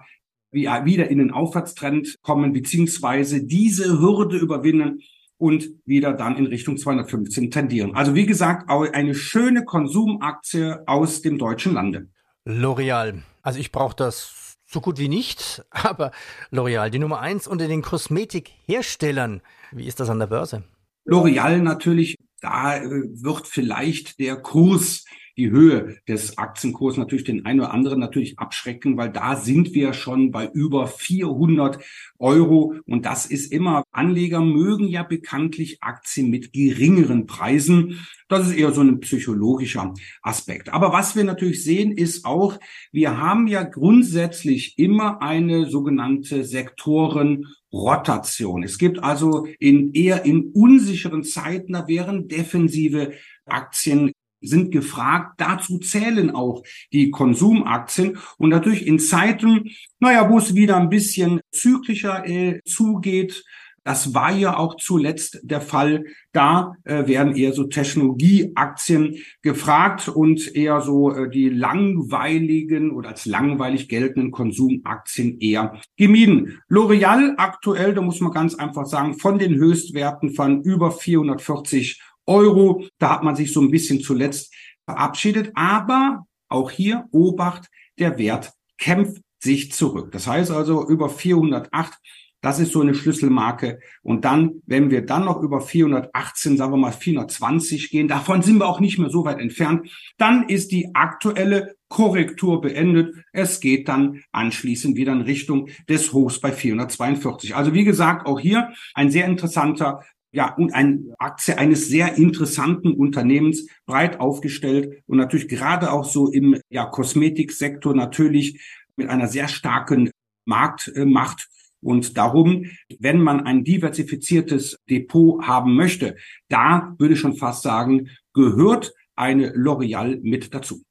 wieder 0.52 1.10
in 1.10 1.18
den 1.18 1.32
Aufwärtstrend 1.32 2.16
kommen, 2.22 2.54
beziehungsweise 2.54 3.46
diese 3.46 4.00
Hürde 4.00 4.38
überwinden 4.38 5.02
und 5.38 5.70
wieder 5.86 6.14
dann 6.14 6.36
in 6.38 6.48
Richtung 6.48 6.78
215 6.78 7.52
tendieren. 7.52 7.96
Also 7.96 8.16
wie 8.16 8.26
gesagt, 8.26 8.70
eine 8.70 9.14
schöne 9.14 9.66
Konsumaktie 9.66 10.78
aus 10.88 11.22
dem 11.22 11.38
deutschen 11.38 11.74
Lande. 11.74 12.08
L'Oreal. 12.46 13.22
Also 13.42 13.60
ich 13.60 13.72
brauche 13.72 13.96
das 13.96 14.58
so 14.66 14.82
gut 14.82 15.00
wie 15.00 15.10
nicht, 15.10 15.64
aber 15.72 16.12
L'Oreal, 16.52 16.90
die 16.90 17.00
Nummer 17.00 17.20
eins 17.20 17.48
unter 17.48 17.68
den 17.68 17.82
Kosmetikherstellern. 17.82 19.42
Wie 19.72 19.86
ist 19.86 20.00
das 20.00 20.10
an 20.10 20.20
der 20.20 20.28
Börse? 20.28 20.64
L'Oreal 21.06 21.60
natürlich, 21.60 22.16
da 22.42 22.78
äh, 22.78 22.90
wird 22.90 23.48
vielleicht 23.48 24.20
der 24.20 24.38
Kurs 24.38 25.06
die 25.38 25.52
Höhe 25.52 25.98
des 26.08 26.38
Aktienkurses 26.38 26.98
natürlich 26.98 27.24
den 27.24 27.46
einen 27.46 27.60
oder 27.60 27.72
anderen 27.72 28.00
natürlich 28.00 28.40
abschrecken, 28.40 28.98
weil 28.98 29.12
da 29.12 29.36
sind 29.36 29.74
wir 29.74 29.94
schon 29.94 30.32
bei 30.32 30.50
über 30.52 30.88
400 30.88 31.80
Euro. 32.18 32.76
Und 32.86 33.06
das 33.06 33.28
ist 33.28 33.52
immer, 33.52 33.84
Anleger 33.92 34.42
mögen 34.42 34.88
ja 34.88 35.04
bekanntlich 35.04 35.78
Aktien 35.82 36.30
mit 36.30 36.54
geringeren 36.54 37.28
Preisen. 37.28 38.08
Das 38.28 38.48
ist 38.48 38.56
eher 38.56 38.72
so 38.72 38.82
ein 38.82 39.00
psychologischer 39.00 39.94
Aspekt. 40.24 40.70
Aber 40.70 40.92
was 40.92 41.16
wir 41.16 41.24
natürlich 41.24 41.64
sehen, 41.64 41.92
ist 41.92 42.26
auch, 42.26 42.60
wir 42.92 43.18
haben 43.18 43.48
ja 43.48 43.64
grundsätzlich 43.64 44.78
immer 44.80 45.22
eine 45.22 45.68
sogenannte 45.68 46.44
Sektoren 46.44 47.46
Rotation. 47.72 48.64
Es 48.64 48.78
gibt 48.78 49.04
also 49.04 49.46
in 49.60 49.94
eher 49.94 50.26
in 50.26 50.52
unsicheren 50.54 51.24
Zeiten, 51.24 51.74
da 51.74 51.88
wären 51.88 52.28
defensive 52.28 53.14
Aktien 53.46 54.12
sind 54.42 54.72
gefragt. 54.72 55.36
Dazu 55.38 55.80
zählen 55.80 56.32
auch 56.32 56.64
die 56.94 57.12
Konsumaktien. 57.12 58.18
Und 58.38 58.50
natürlich 58.50 58.86
in 58.86 59.00
Zeiten, 59.00 59.72
naja, 60.00 60.30
wo 60.30 60.38
es 60.38 60.56
wieder 60.56 60.78
ein 60.78 60.90
bisschen 60.90 61.42
zyklischer 61.52 62.28
äh, 62.28 62.62
zugeht, 62.66 63.44
das 63.88 64.14
war 64.14 64.34
ja 64.34 64.58
auch 64.58 64.76
zuletzt 64.76 65.40
der 65.44 65.62
Fall. 65.62 66.04
Da 66.34 66.74
äh, 66.84 67.08
werden 67.08 67.38
eher 67.38 67.54
so 67.54 67.64
Technologieaktien 67.64 69.16
gefragt 69.42 70.10
und 70.10 70.54
eher 70.54 70.82
so 70.82 71.16
äh, 71.16 71.30
die 71.30 71.48
langweiligen 71.48 72.92
oder 72.92 73.08
als 73.08 73.26
langweilig 73.26 73.88
geltenden 73.88 74.32
Konsumaktien 74.32 75.40
eher 75.40 75.80
gemieden. 75.96 76.60
L'Oreal 76.70 77.36
aktuell, 77.38 77.94
da 77.94 78.02
muss 78.02 78.20
man 78.20 78.34
ganz 78.34 78.56
einfach 78.56 78.86
sagen, 78.88 79.18
von 79.18 79.40
den 79.40 79.56
Höchstwerten 79.56 80.32
von 80.32 80.64
über 80.64 80.92
440 80.92 82.02
Euro. 82.28 82.86
Da 83.00 83.10
hat 83.10 83.24
man 83.24 83.36
sich 83.36 83.52
so 83.52 83.62
ein 83.62 83.72
bisschen 83.72 84.02
zuletzt 84.02 84.54
verabschiedet. 84.86 85.52
Aber 85.56 86.26
auch 86.50 86.70
hier 86.70 87.06
Obacht, 87.12 87.68
der 87.98 88.18
Wert 88.18 88.54
kämpft 88.78 89.22
sich 89.40 89.72
zurück. 89.72 90.12
Das 90.12 90.28
heißt 90.28 90.52
also 90.52 90.88
über 90.88 91.10
408 91.10 91.98
das 92.42 92.60
ist 92.60 92.72
so 92.72 92.82
eine 92.82 92.94
Schlüsselmarke. 92.94 93.80
Und 94.04 94.24
dann, 94.24 94.62
wenn 94.66 94.92
wir 94.92 95.06
dann 95.06 95.26
noch 95.26 95.42
über 95.42 95.60
418, 95.60 96.56
sagen 96.56 96.72
wir 96.72 96.78
mal 96.78 96.92
420 96.92 97.90
gehen, 97.90 98.08
davon 98.08 98.42
sind 98.44 98.60
wir 98.60 98.68
auch 98.68 98.80
nicht 98.80 99.00
mehr 99.00 99.10
so 99.10 99.26
weit 99.26 99.40
entfernt, 99.40 99.90
dann 100.18 100.48
ist 100.48 100.72
die 100.72 100.94
aktuelle 100.94 101.76
Korrektur 101.90 102.62
beendet. 102.62 103.16
Es 103.32 103.60
geht 103.60 103.88
dann 103.88 104.22
anschließend 104.32 104.96
wieder 104.96 105.14
in 105.14 105.22
Richtung 105.22 105.70
des 105.90 106.14
Hochs 106.14 106.40
bei 106.40 106.52
442. 106.52 107.56
Also 107.56 107.74
wie 107.74 107.84
gesagt, 107.84 108.28
auch 108.28 108.40
hier 108.40 108.72
ein 108.94 109.10
sehr 109.10 109.26
interessanter 109.26 110.04
ja, 110.32 110.54
und 110.56 110.74
eine 110.74 111.16
Aktie 111.20 111.58
eines 111.58 111.88
sehr 111.88 112.16
interessanten 112.16 112.94
Unternehmens, 112.94 113.68
breit 113.86 114.20
aufgestellt 114.20 115.04
und 115.08 115.18
natürlich 115.18 115.48
gerade 115.48 115.92
auch 115.92 116.06
so 116.06 116.32
im 116.32 116.60
ja, 116.70 116.86
Kosmetiksektor 116.86 117.96
natürlich 117.96 118.62
mit 118.96 119.10
einer 119.10 119.28
sehr 119.28 119.48
starken 119.48 120.12
Marktmacht. 120.46 121.48
Und 121.80 122.18
darum, 122.18 122.66
wenn 123.00 123.22
man 123.22 123.46
ein 123.46 123.64
diversifiziertes 123.64 124.78
Depot 124.90 125.46
haben 125.46 125.76
möchte, 125.76 126.16
da 126.50 126.96
würde 126.98 127.14
ich 127.14 127.20
schon 127.20 127.38
fast 127.38 127.62
sagen, 127.62 128.10
gehört 128.34 128.94
eine 129.16 129.52
L'Oreal 129.52 130.20
mit 130.22 130.54
dazu. 130.54 130.84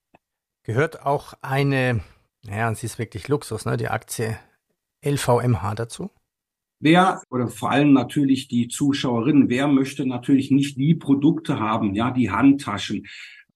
Gehört 0.62 1.04
auch 1.04 1.34
eine, 1.42 2.00
naja, 2.44 2.72
sie 2.74 2.86
ist 2.86 2.98
wirklich 2.98 3.28
Luxus, 3.28 3.64
ne, 3.64 3.76
die 3.76 3.88
Aktie 3.88 4.38
LVMH 5.04 5.74
dazu? 5.74 6.10
Wer 6.78 7.22
oder 7.30 7.48
vor 7.48 7.70
allem 7.70 7.92
natürlich 7.92 8.48
die 8.48 8.68
Zuschauerinnen, 8.68 9.48
wer 9.48 9.66
möchte 9.66 10.06
natürlich 10.06 10.50
nicht 10.50 10.76
die 10.76 10.94
Produkte 10.94 11.58
haben, 11.58 11.94
ja, 11.94 12.10
die 12.10 12.30
Handtaschen, 12.30 13.06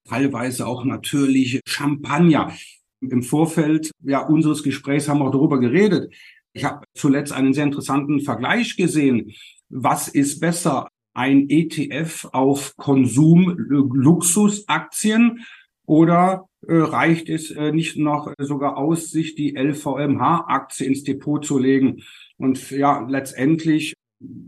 teilweise 0.08 0.66
auch 0.66 0.84
natürlich 0.84 1.60
Champagner. 1.66 2.52
Im 3.00 3.22
Vorfeld 3.22 3.90
ja, 4.02 4.26
unseres 4.26 4.62
Gesprächs 4.62 5.08
haben 5.08 5.20
wir 5.20 5.26
auch 5.26 5.32
darüber 5.32 5.60
geredet. 5.60 6.14
Ich 6.52 6.64
habe 6.64 6.84
zuletzt 6.94 7.32
einen 7.32 7.54
sehr 7.54 7.64
interessanten 7.64 8.20
Vergleich 8.20 8.76
gesehen. 8.76 9.32
Was 9.68 10.08
ist 10.08 10.40
besser? 10.40 10.88
Ein 11.12 11.48
ETF 11.48 12.28
auf 12.32 12.76
Konsum-Luxusaktien 12.76 15.44
oder 15.86 16.46
äh, 16.66 16.76
reicht 16.76 17.28
es 17.28 17.50
äh, 17.50 17.72
nicht 17.72 17.96
noch 17.96 18.32
sogar 18.38 18.76
aus, 18.76 19.10
sich 19.10 19.34
die 19.34 19.56
LVMH-Aktie 19.56 20.86
ins 20.86 21.02
Depot 21.04 21.44
zu 21.44 21.58
legen? 21.58 22.02
Und 22.40 22.70
ja, 22.70 23.06
letztendlich 23.06 23.94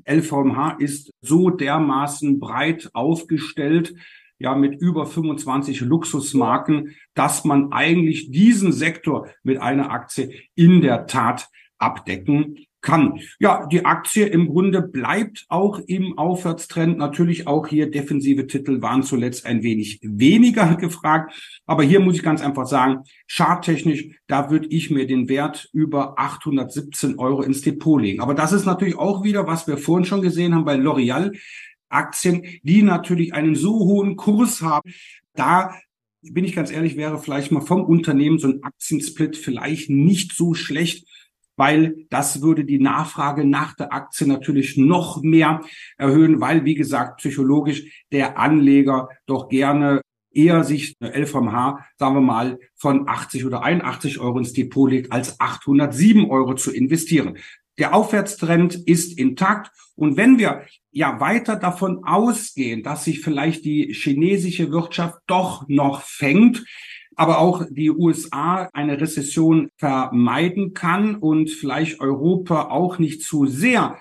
LVMH 0.09 0.77
ist 0.79 1.11
so 1.21 1.51
dermaßen 1.51 2.41
breit 2.41 2.89
aufgestellt, 2.95 3.95
ja, 4.39 4.55
mit 4.57 4.81
über 4.81 5.07
25 5.07 5.83
Luxusmarken, 5.83 6.97
dass 7.15 7.45
man 7.45 7.71
eigentlich 7.71 8.31
diesen 8.31 8.73
Sektor 8.73 9.29
mit 9.43 9.59
einer 9.59 9.91
Aktie 9.91 10.33
in 10.55 10.81
der 10.81 11.07
Tat 11.07 11.49
abdecken 11.79 12.67
kann. 12.83 13.21
Ja, 13.39 13.67
die 13.67 13.85
Aktie 13.85 14.27
im 14.27 14.49
Grunde 14.49 14.83
bleibt 14.83 15.47
auch 15.49 15.79
im 15.87 16.19
Aufwärtstrend. 16.19 16.99
Natürlich 16.99 17.47
auch 17.47 17.67
hier 17.67 17.91
defensive 17.91 18.47
Titel 18.47 18.83
waren 18.83 19.03
zuletzt 19.03 19.47
ein 19.47 19.63
wenig 19.63 20.01
weniger 20.03 20.75
gefragt. 20.77 21.33
Aber 21.65 21.83
hier 21.83 22.01
muss 22.01 22.17
ich 22.17 22.23
ganz 22.23 22.43
einfach 22.43 22.67
sagen, 22.67 23.05
charttechnisch, 23.29 24.09
da 24.27 24.51
würde 24.51 24.67
ich 24.69 24.91
mir 24.91 25.07
den 25.07 25.29
Wert 25.29 25.71
über 25.73 26.19
817 26.19 27.19
Euro 27.19 27.43
ins 27.43 27.63
Depot 27.63 28.01
legen. 28.01 28.21
Aber 28.21 28.35
das 28.35 28.53
ist 28.53 28.67
natürlich 28.67 28.99
auch 28.99 29.25
wieder, 29.25 29.47
was 29.47 29.67
wir 29.67 29.79
vorhin 29.79 30.05
schon 30.05 30.23
gesehen 30.23 30.55
haben 30.55 30.65
bei 30.65 30.75
L'Oreal. 30.75 31.33
Aktien, 31.89 32.45
die 32.63 32.83
natürlich 32.83 33.35
einen 33.35 33.55
so 33.55 33.81
hohen 33.81 34.17
Kurs 34.17 34.63
haben, 34.63 34.93
da 35.35 35.75
bin 36.23 36.45
ich 36.45 36.55
ganz 36.55 36.71
ehrlich, 36.71 36.97
wäre 36.97 37.19
vielleicht 37.19 37.51
mal 37.53 37.61
vom 37.61 37.85
Unternehmen 37.85 38.39
so 38.39 38.49
ein 38.49 38.63
Aktiensplit 38.63 39.37
vielleicht 39.37 39.91
nicht 39.91 40.33
so 40.33 40.55
schlecht, 40.55 41.07
weil 41.63 42.07
das 42.11 42.43
würde 42.43 42.65
die 42.65 42.81
Nachfrage 42.81 43.45
nach 43.45 43.77
der 43.77 43.93
Aktie 43.93 44.27
natürlich 44.27 44.77
noch 44.77 45.23
mehr 45.23 45.61
erhöhen, 45.97 46.41
weil, 46.41 46.65
wie 46.65 46.75
gesagt, 46.75 47.19
psychologisch 47.19 48.05
der 48.11 48.37
Anleger 48.37 49.09
doch 49.27 49.49
gerne 49.49 50.01
eher 50.33 50.65
sich 50.65 50.97
eine 50.99 51.17
LVMH, 51.17 51.87
sagen 51.99 52.17
wir 52.17 52.21
mal, 52.21 52.59
von 52.75 53.09
80 53.09 53.45
oder 53.45 53.63
81 53.63 54.19
Euro 54.19 54.39
ins 54.39 54.55
Depot 54.55 54.91
legt, 54.91 55.13
als 55.13 55.39
807 55.39 56.29
Euro 56.29 56.57
zu 56.57 56.73
investieren. 56.73 57.39
Der 57.79 57.95
Aufwärtstrend 57.95 58.75
ist 58.75 59.17
intakt. 59.17 59.71
Und 59.95 60.17
wenn 60.17 60.41
wir 60.41 60.63
ja 60.91 61.21
weiter 61.21 61.55
davon 61.55 62.03
ausgehen, 62.03 62.83
dass 62.83 63.05
sich 63.05 63.21
vielleicht 63.21 63.65
die 63.65 63.93
chinesische 63.95 64.73
Wirtschaft 64.73 65.19
doch 65.29 65.69
noch 65.69 66.03
fängt, 66.03 66.65
aber 67.17 67.39
auch 67.39 67.65
die 67.71 67.91
USA 67.91 68.69
eine 68.73 69.01
Rezession 69.01 69.71
vermeiden 69.77 70.75
kann 70.75 71.17
und 71.17 71.51
vielleicht 71.51 72.01
Europa 72.01 72.69
auch 72.71 72.99
nicht 72.99 73.23
zu 73.23 73.47
sehr 73.47 73.99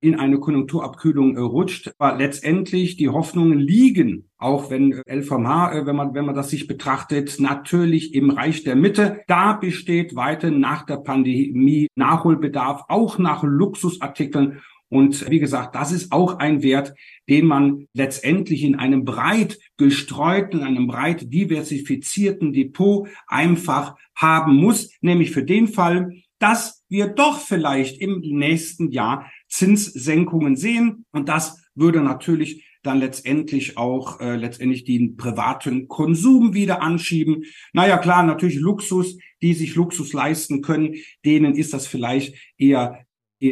in 0.00 0.14
eine 0.14 0.38
Konjunkturabkühlung 0.38 1.36
rutscht. 1.36 1.90
Aber 1.98 2.16
letztendlich 2.16 2.96
die 2.96 3.08
Hoffnungen 3.08 3.58
liegen, 3.58 4.28
auch 4.36 4.70
wenn 4.70 5.02
LVMH, 5.06 5.72
äh, 5.72 5.86
wenn 5.86 5.96
man, 5.96 6.14
wenn 6.14 6.24
man 6.24 6.34
das 6.34 6.50
sich 6.50 6.66
betrachtet, 6.66 7.36
natürlich 7.40 8.14
im 8.14 8.30
Reich 8.30 8.62
der 8.62 8.76
Mitte. 8.76 9.22
Da 9.26 9.54
besteht 9.54 10.14
weiter 10.14 10.50
nach 10.50 10.86
der 10.86 10.98
Pandemie 10.98 11.88
Nachholbedarf, 11.96 12.84
auch 12.88 13.18
nach 13.18 13.42
Luxusartikeln 13.42 14.60
und 14.88 15.30
wie 15.30 15.38
gesagt, 15.38 15.74
das 15.74 15.92
ist 15.92 16.12
auch 16.12 16.38
ein 16.38 16.62
Wert, 16.62 16.94
den 17.28 17.46
man 17.46 17.86
letztendlich 17.92 18.62
in 18.62 18.76
einem 18.76 19.04
breit 19.04 19.58
gestreuten, 19.76 20.62
einem 20.62 20.86
breit 20.86 21.32
diversifizierten 21.32 22.52
Depot 22.52 23.08
einfach 23.26 23.96
haben 24.16 24.56
muss, 24.56 24.90
nämlich 25.00 25.30
für 25.30 25.44
den 25.44 25.68
Fall, 25.68 26.12
dass 26.38 26.84
wir 26.88 27.08
doch 27.08 27.40
vielleicht 27.40 28.00
im 28.00 28.20
nächsten 28.20 28.90
Jahr 28.90 29.30
Zinssenkungen 29.48 30.56
sehen. 30.56 31.04
Und 31.10 31.28
das 31.28 31.62
würde 31.74 32.00
natürlich 32.00 32.64
dann 32.82 33.00
letztendlich 33.00 33.76
auch 33.76 34.20
äh, 34.20 34.36
letztendlich 34.36 34.84
den 34.84 35.16
privaten 35.16 35.88
Konsum 35.88 36.54
wieder 36.54 36.80
anschieben. 36.80 37.44
Naja, 37.72 37.98
klar, 37.98 38.22
natürlich 38.22 38.56
Luxus, 38.56 39.18
die 39.42 39.52
sich 39.52 39.74
Luxus 39.74 40.12
leisten 40.12 40.62
können, 40.62 40.94
denen 41.24 41.54
ist 41.54 41.74
das 41.74 41.86
vielleicht 41.86 42.36
eher 42.56 43.04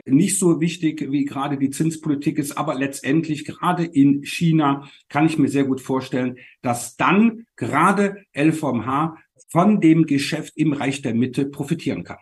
nicht 0.06 0.38
so 0.38 0.60
wichtig, 0.60 1.10
wie 1.10 1.24
gerade 1.24 1.58
die 1.58 1.70
Zinspolitik 1.70 2.38
ist, 2.38 2.56
aber 2.56 2.74
letztendlich 2.74 3.44
gerade 3.44 3.84
in 3.84 4.24
China 4.24 4.88
kann 5.08 5.26
ich 5.26 5.38
mir 5.38 5.48
sehr 5.48 5.64
gut 5.64 5.80
vorstellen, 5.80 6.38
dass 6.62 6.96
dann 6.96 7.46
gerade 7.56 8.24
LVMH 8.36 9.16
von 9.48 9.80
dem 9.80 10.06
Geschäft 10.06 10.56
im 10.56 10.72
Reich 10.72 11.02
der 11.02 11.14
Mitte 11.14 11.46
profitieren 11.46 12.04
kann. 12.04 12.18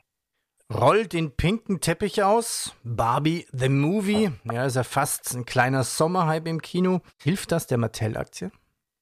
Rollt 0.72 1.12
den 1.12 1.36
pinken 1.36 1.80
Teppich 1.80 2.22
aus. 2.22 2.74
Barbie 2.84 3.46
the 3.52 3.68
Movie. 3.68 4.30
Ja, 4.50 4.64
ist 4.64 4.76
ja 4.76 4.82
fast 4.82 5.34
ein 5.34 5.44
kleiner 5.44 5.84
Sommerhype 5.84 6.48
im 6.48 6.62
Kino. 6.62 7.00
Hilft 7.22 7.52
das 7.52 7.66
der 7.66 7.78
Mattel-Aktie? 7.78 8.50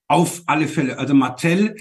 Auf 0.08 0.42
alle 0.46 0.66
Fälle. 0.66 0.98
Also 0.98 1.14
Mattel 1.14 1.76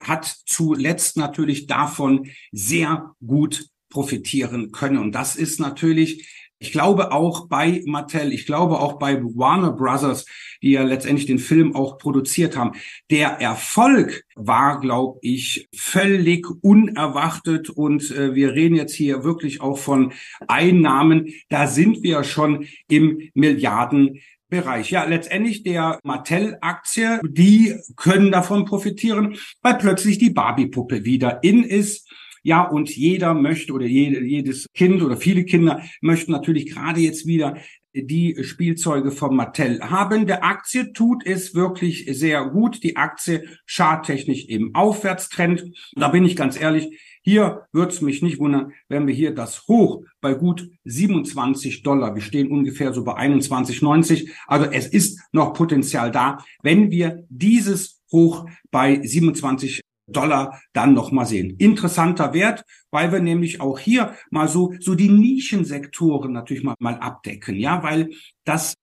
hat 0.00 0.24
zuletzt 0.46 1.16
natürlich 1.16 1.66
davon 1.66 2.30
sehr 2.52 3.14
gut 3.26 3.68
profitieren 3.96 4.72
können. 4.72 4.98
Und 4.98 5.12
das 5.12 5.36
ist 5.36 5.58
natürlich 5.58 6.28
ich 6.58 6.72
glaube 6.72 7.12
auch 7.12 7.48
bei 7.48 7.82
Mattel, 7.84 8.32
ich 8.32 8.46
glaube 8.46 8.80
auch 8.80 8.98
bei 8.98 9.22
Warner 9.22 9.72
Brothers, 9.72 10.24
die 10.62 10.70
ja 10.70 10.82
letztendlich 10.84 11.26
den 11.26 11.38
Film 11.38 11.76
auch 11.76 11.98
produziert 11.98 12.56
haben. 12.56 12.72
Der 13.10 13.28
Erfolg 13.42 14.24
war, 14.36 14.80
glaube 14.80 15.18
ich, 15.20 15.68
völlig 15.76 16.46
unerwartet 16.62 17.68
und 17.68 18.10
äh, 18.10 18.34
wir 18.34 18.54
reden 18.54 18.74
jetzt 18.74 18.94
hier 18.94 19.22
wirklich 19.22 19.60
auch 19.60 19.76
von 19.76 20.14
Einnahmen. 20.48 21.28
Da 21.50 21.66
sind 21.66 22.02
wir 22.02 22.24
schon 22.24 22.66
im 22.88 23.30
Milliardenbereich. 23.34 24.90
Ja, 24.90 25.04
letztendlich 25.04 25.62
der 25.62 26.00
Mattel-Aktie, 26.04 27.20
die 27.22 27.74
können 27.96 28.32
davon 28.32 28.64
profitieren, 28.64 29.36
weil 29.60 29.74
plötzlich 29.74 30.16
die 30.16 30.30
Barbie-Puppe 30.30 31.04
wieder 31.04 31.42
in 31.42 31.64
ist. 31.64 32.08
Ja, 32.46 32.62
und 32.62 32.94
jeder 32.94 33.34
möchte 33.34 33.72
oder 33.72 33.86
jede, 33.86 34.22
jedes 34.24 34.68
Kind 34.72 35.02
oder 35.02 35.16
viele 35.16 35.44
Kinder 35.44 35.82
möchten 36.00 36.30
natürlich 36.30 36.72
gerade 36.72 37.00
jetzt 37.00 37.26
wieder 37.26 37.56
die 37.92 38.36
Spielzeuge 38.44 39.10
von 39.10 39.34
Mattel 39.34 39.80
haben. 39.80 40.28
Der 40.28 40.44
Aktie 40.44 40.92
tut 40.92 41.26
es 41.26 41.56
wirklich 41.56 42.06
sehr 42.08 42.48
gut. 42.50 42.84
Die 42.84 42.96
Aktie 42.96 43.48
charttechnisch 43.66 44.44
im 44.44 44.76
Aufwärtstrend. 44.76 45.64
Da 45.96 46.06
bin 46.06 46.24
ich 46.24 46.36
ganz 46.36 46.56
ehrlich, 46.60 46.96
hier 47.20 47.66
wird 47.72 47.90
es 47.90 48.00
mich 48.00 48.22
nicht 48.22 48.38
wundern, 48.38 48.70
wenn 48.88 49.08
wir 49.08 49.14
hier 49.14 49.34
das 49.34 49.66
Hoch 49.66 50.04
bei 50.20 50.34
gut 50.34 50.70
27 50.84 51.82
Dollar, 51.82 52.14
wir 52.14 52.22
stehen 52.22 52.52
ungefähr 52.52 52.92
so 52.92 53.02
bei 53.02 53.14
21,90, 53.14 54.30
also 54.46 54.70
es 54.70 54.86
ist 54.86 55.20
noch 55.32 55.52
Potenzial 55.52 56.12
da, 56.12 56.44
wenn 56.62 56.92
wir 56.92 57.24
dieses 57.28 58.00
Hoch 58.12 58.48
bei 58.70 59.00
27 59.02 59.80
Dollar 60.06 60.60
dann 60.72 60.94
noch 60.94 61.12
mal 61.12 61.26
sehen. 61.26 61.56
Interessanter 61.58 62.32
Wert, 62.32 62.64
weil 62.90 63.12
wir 63.12 63.20
nämlich 63.20 63.60
auch 63.60 63.78
hier 63.78 64.14
mal 64.30 64.48
so, 64.48 64.72
so 64.80 64.94
die 64.94 65.08
Nischensektoren 65.08 66.32
natürlich 66.32 66.62
mal, 66.62 66.74
mal 66.78 66.94
abdecken. 66.94 67.56
Ja, 67.56 67.82
weil 67.82 68.10
das 68.44 68.74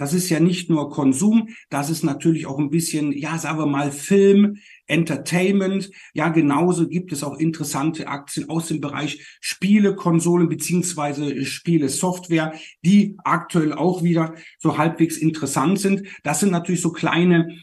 das 0.00 0.14
ist 0.14 0.30
ja 0.30 0.40
nicht 0.40 0.70
nur 0.70 0.88
Konsum, 0.88 1.50
das 1.68 1.90
ist 1.90 2.04
natürlich 2.04 2.46
auch 2.46 2.58
ein 2.58 2.70
bisschen, 2.70 3.12
ja, 3.12 3.36
sagen 3.36 3.58
wir 3.58 3.66
mal 3.66 3.92
Film, 3.92 4.56
Entertainment. 4.86 5.90
Ja, 6.14 6.30
genauso 6.30 6.88
gibt 6.88 7.12
es 7.12 7.22
auch 7.22 7.36
interessante 7.36 8.08
Aktien 8.08 8.48
aus 8.48 8.68
dem 8.68 8.80
Bereich 8.80 9.22
Spiele, 9.42 9.94
Konsolen 9.94 10.48
beziehungsweise 10.48 11.44
Spiele, 11.44 11.90
Software, 11.90 12.54
die 12.82 13.18
aktuell 13.24 13.74
auch 13.74 14.02
wieder 14.02 14.34
so 14.58 14.78
halbwegs 14.78 15.18
interessant 15.18 15.78
sind. 15.78 16.08
Das 16.22 16.40
sind 16.40 16.50
natürlich 16.50 16.80
so 16.80 16.92
kleine 16.92 17.58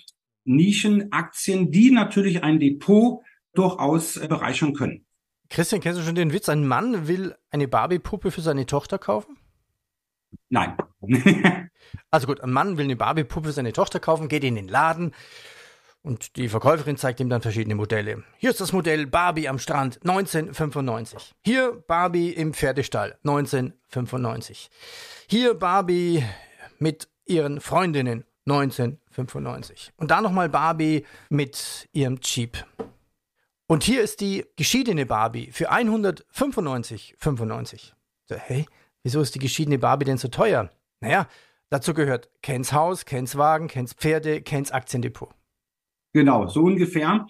Nischenaktien, 0.47 1.71
die 1.71 1.91
natürlich 1.91 2.43
ein 2.43 2.59
Depot 2.59 3.21
durchaus 3.53 4.17
äh, 4.17 4.27
bereichern 4.27 4.73
können. 4.73 5.05
Christian, 5.49 5.81
kennst 5.81 5.99
du 5.99 6.03
schon 6.03 6.15
den 6.15 6.33
Witz? 6.33 6.49
Ein 6.49 6.67
Mann 6.67 7.07
will 7.07 7.35
eine 7.51 7.67
Barbie-Puppe 7.67 8.31
für 8.31 8.41
seine 8.41 8.65
Tochter 8.65 8.97
kaufen? 8.97 9.37
Nein. 10.49 10.75
also 12.11 12.27
gut, 12.27 12.41
ein 12.41 12.51
Mann 12.51 12.77
will 12.77 12.85
eine 12.85 12.95
Barbie-Puppe 12.95 13.49
für 13.49 13.53
seine 13.53 13.73
Tochter 13.73 13.99
kaufen, 13.99 14.27
geht 14.27 14.43
in 14.43 14.55
den 14.55 14.67
Laden 14.67 15.13
und 16.01 16.35
die 16.37 16.49
Verkäuferin 16.49 16.97
zeigt 16.97 17.19
ihm 17.19 17.29
dann 17.29 17.41
verschiedene 17.41 17.75
Modelle. 17.75 18.23
Hier 18.37 18.49
ist 18.49 18.61
das 18.61 18.71
Modell 18.71 19.07
Barbie 19.07 19.49
am 19.49 19.59
Strand 19.59 19.99
1995. 20.03 21.33
Hier 21.43 21.83
Barbie 21.87 22.31
im 22.31 22.53
Pferdestall 22.53 23.17
1995. 23.23 24.69
Hier 25.27 25.53
Barbie 25.53 26.23
mit 26.79 27.09
ihren 27.25 27.59
Freundinnen 27.59 28.23
1995. 28.45 29.06
Und 29.97 30.11
da 30.11 30.21
nochmal 30.21 30.49
Barbie 30.49 31.03
mit 31.29 31.89
ihrem 31.93 32.19
Jeep. 32.21 32.65
Und 33.67 33.83
hier 33.83 34.01
ist 34.01 34.21
die 34.21 34.45
geschiedene 34.55 35.05
Barbie 35.05 35.51
für 35.51 35.71
195,95. 35.71 37.91
So, 38.29 38.35
hey, 38.35 38.65
Wieso 39.07 39.21
ist 39.21 39.35
die 39.35 39.39
geschiedene 39.39 39.79
Barbie 39.79 40.03
denn 40.03 40.17
so 40.17 40.27
teuer? 40.27 40.69
Naja, 40.99 41.29
dazu 41.69 41.93
gehört 41.93 42.29
Kens 42.41 42.73
Haus, 42.73 43.05
Kens 43.05 43.37
Wagen, 43.37 43.69
Kens 43.69 43.93
Pferde, 43.93 44.41
Kens 44.41 44.71
Aktiendepot. 44.71 45.29
Genau, 46.11 46.45
so 46.47 46.63
ungefähr 46.63 47.25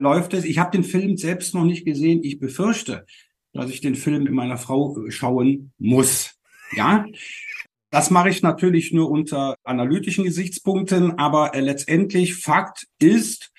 läuft 0.00 0.34
es. 0.34 0.44
Ich 0.44 0.58
habe 0.58 0.72
den 0.72 0.82
Film 0.82 1.16
selbst 1.16 1.54
noch 1.54 1.62
nicht 1.62 1.84
gesehen. 1.84 2.24
Ich 2.24 2.40
befürchte, 2.40 3.06
dass 3.52 3.70
ich 3.70 3.80
den 3.80 3.94
Film 3.94 4.24
mit 4.24 4.32
meiner 4.32 4.56
Frau 4.56 4.98
schauen 5.08 5.72
muss. 5.78 6.34
Ja, 6.72 7.06
das 7.90 8.10
mache 8.10 8.28
ich 8.28 8.42
natürlich 8.42 8.92
nur 8.92 9.10
unter 9.10 9.56
analytischen 9.64 10.24
Gesichtspunkten, 10.24 11.18
aber 11.18 11.54
äh, 11.54 11.60
letztendlich 11.60 12.34
Fakt 12.36 12.86
ist, 12.98 13.52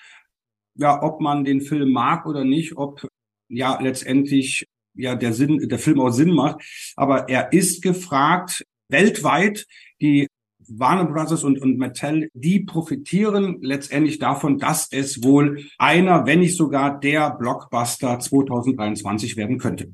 ja, 0.75 1.01
ob 1.01 1.21
man 1.21 1.43
den 1.43 1.61
Film 1.61 1.91
mag 1.91 2.25
oder 2.25 2.43
nicht, 2.43 2.77
ob 2.77 3.07
ja 3.49 3.79
letztendlich 3.81 4.67
ja 4.93 5.15
der 5.15 5.33
Sinn, 5.33 5.67
der 5.69 5.79
Film 5.79 5.99
auch 6.01 6.09
Sinn 6.09 6.31
macht. 6.31 6.61
Aber 6.95 7.29
er 7.29 7.53
ist 7.53 7.81
gefragt 7.81 8.65
weltweit. 8.89 9.65
Die 10.01 10.27
Warner 10.69 11.05
Brothers 11.05 11.43
und, 11.43 11.59
und 11.59 11.77
Mattel, 11.77 12.29
die 12.33 12.59
profitieren 12.59 13.59
letztendlich 13.61 14.19
davon, 14.19 14.59
dass 14.59 14.91
es 14.91 15.23
wohl 15.23 15.63
einer, 15.77 16.25
wenn 16.25 16.39
nicht 16.39 16.57
sogar 16.57 16.99
der 16.99 17.31
Blockbuster 17.31 18.19
2023 18.19 19.37
werden 19.37 19.59
könnte. 19.59 19.93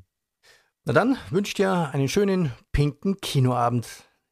Na 0.84 0.92
dann 0.92 1.16
wünsche 1.30 1.54
dir 1.54 1.90
einen 1.92 2.08
schönen 2.08 2.52
pinken 2.72 3.16
Kinoabend. 3.20 3.86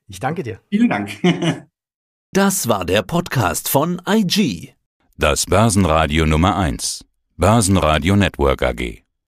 Ich 0.08 0.20
danke 0.20 0.42
dir. 0.42 0.60
Vielen 0.70 0.88
Dank. 0.88 1.10
Das 2.34 2.66
war 2.66 2.86
der 2.86 3.02
Podcast 3.02 3.68
von 3.68 4.00
IG. 4.08 4.72
Das 5.18 5.44
Börsenradio 5.44 6.24
Nummer 6.24 6.56
1. 6.56 7.04
Börsenradio 7.36 8.16
Network 8.16 8.62
AG. 8.62 9.01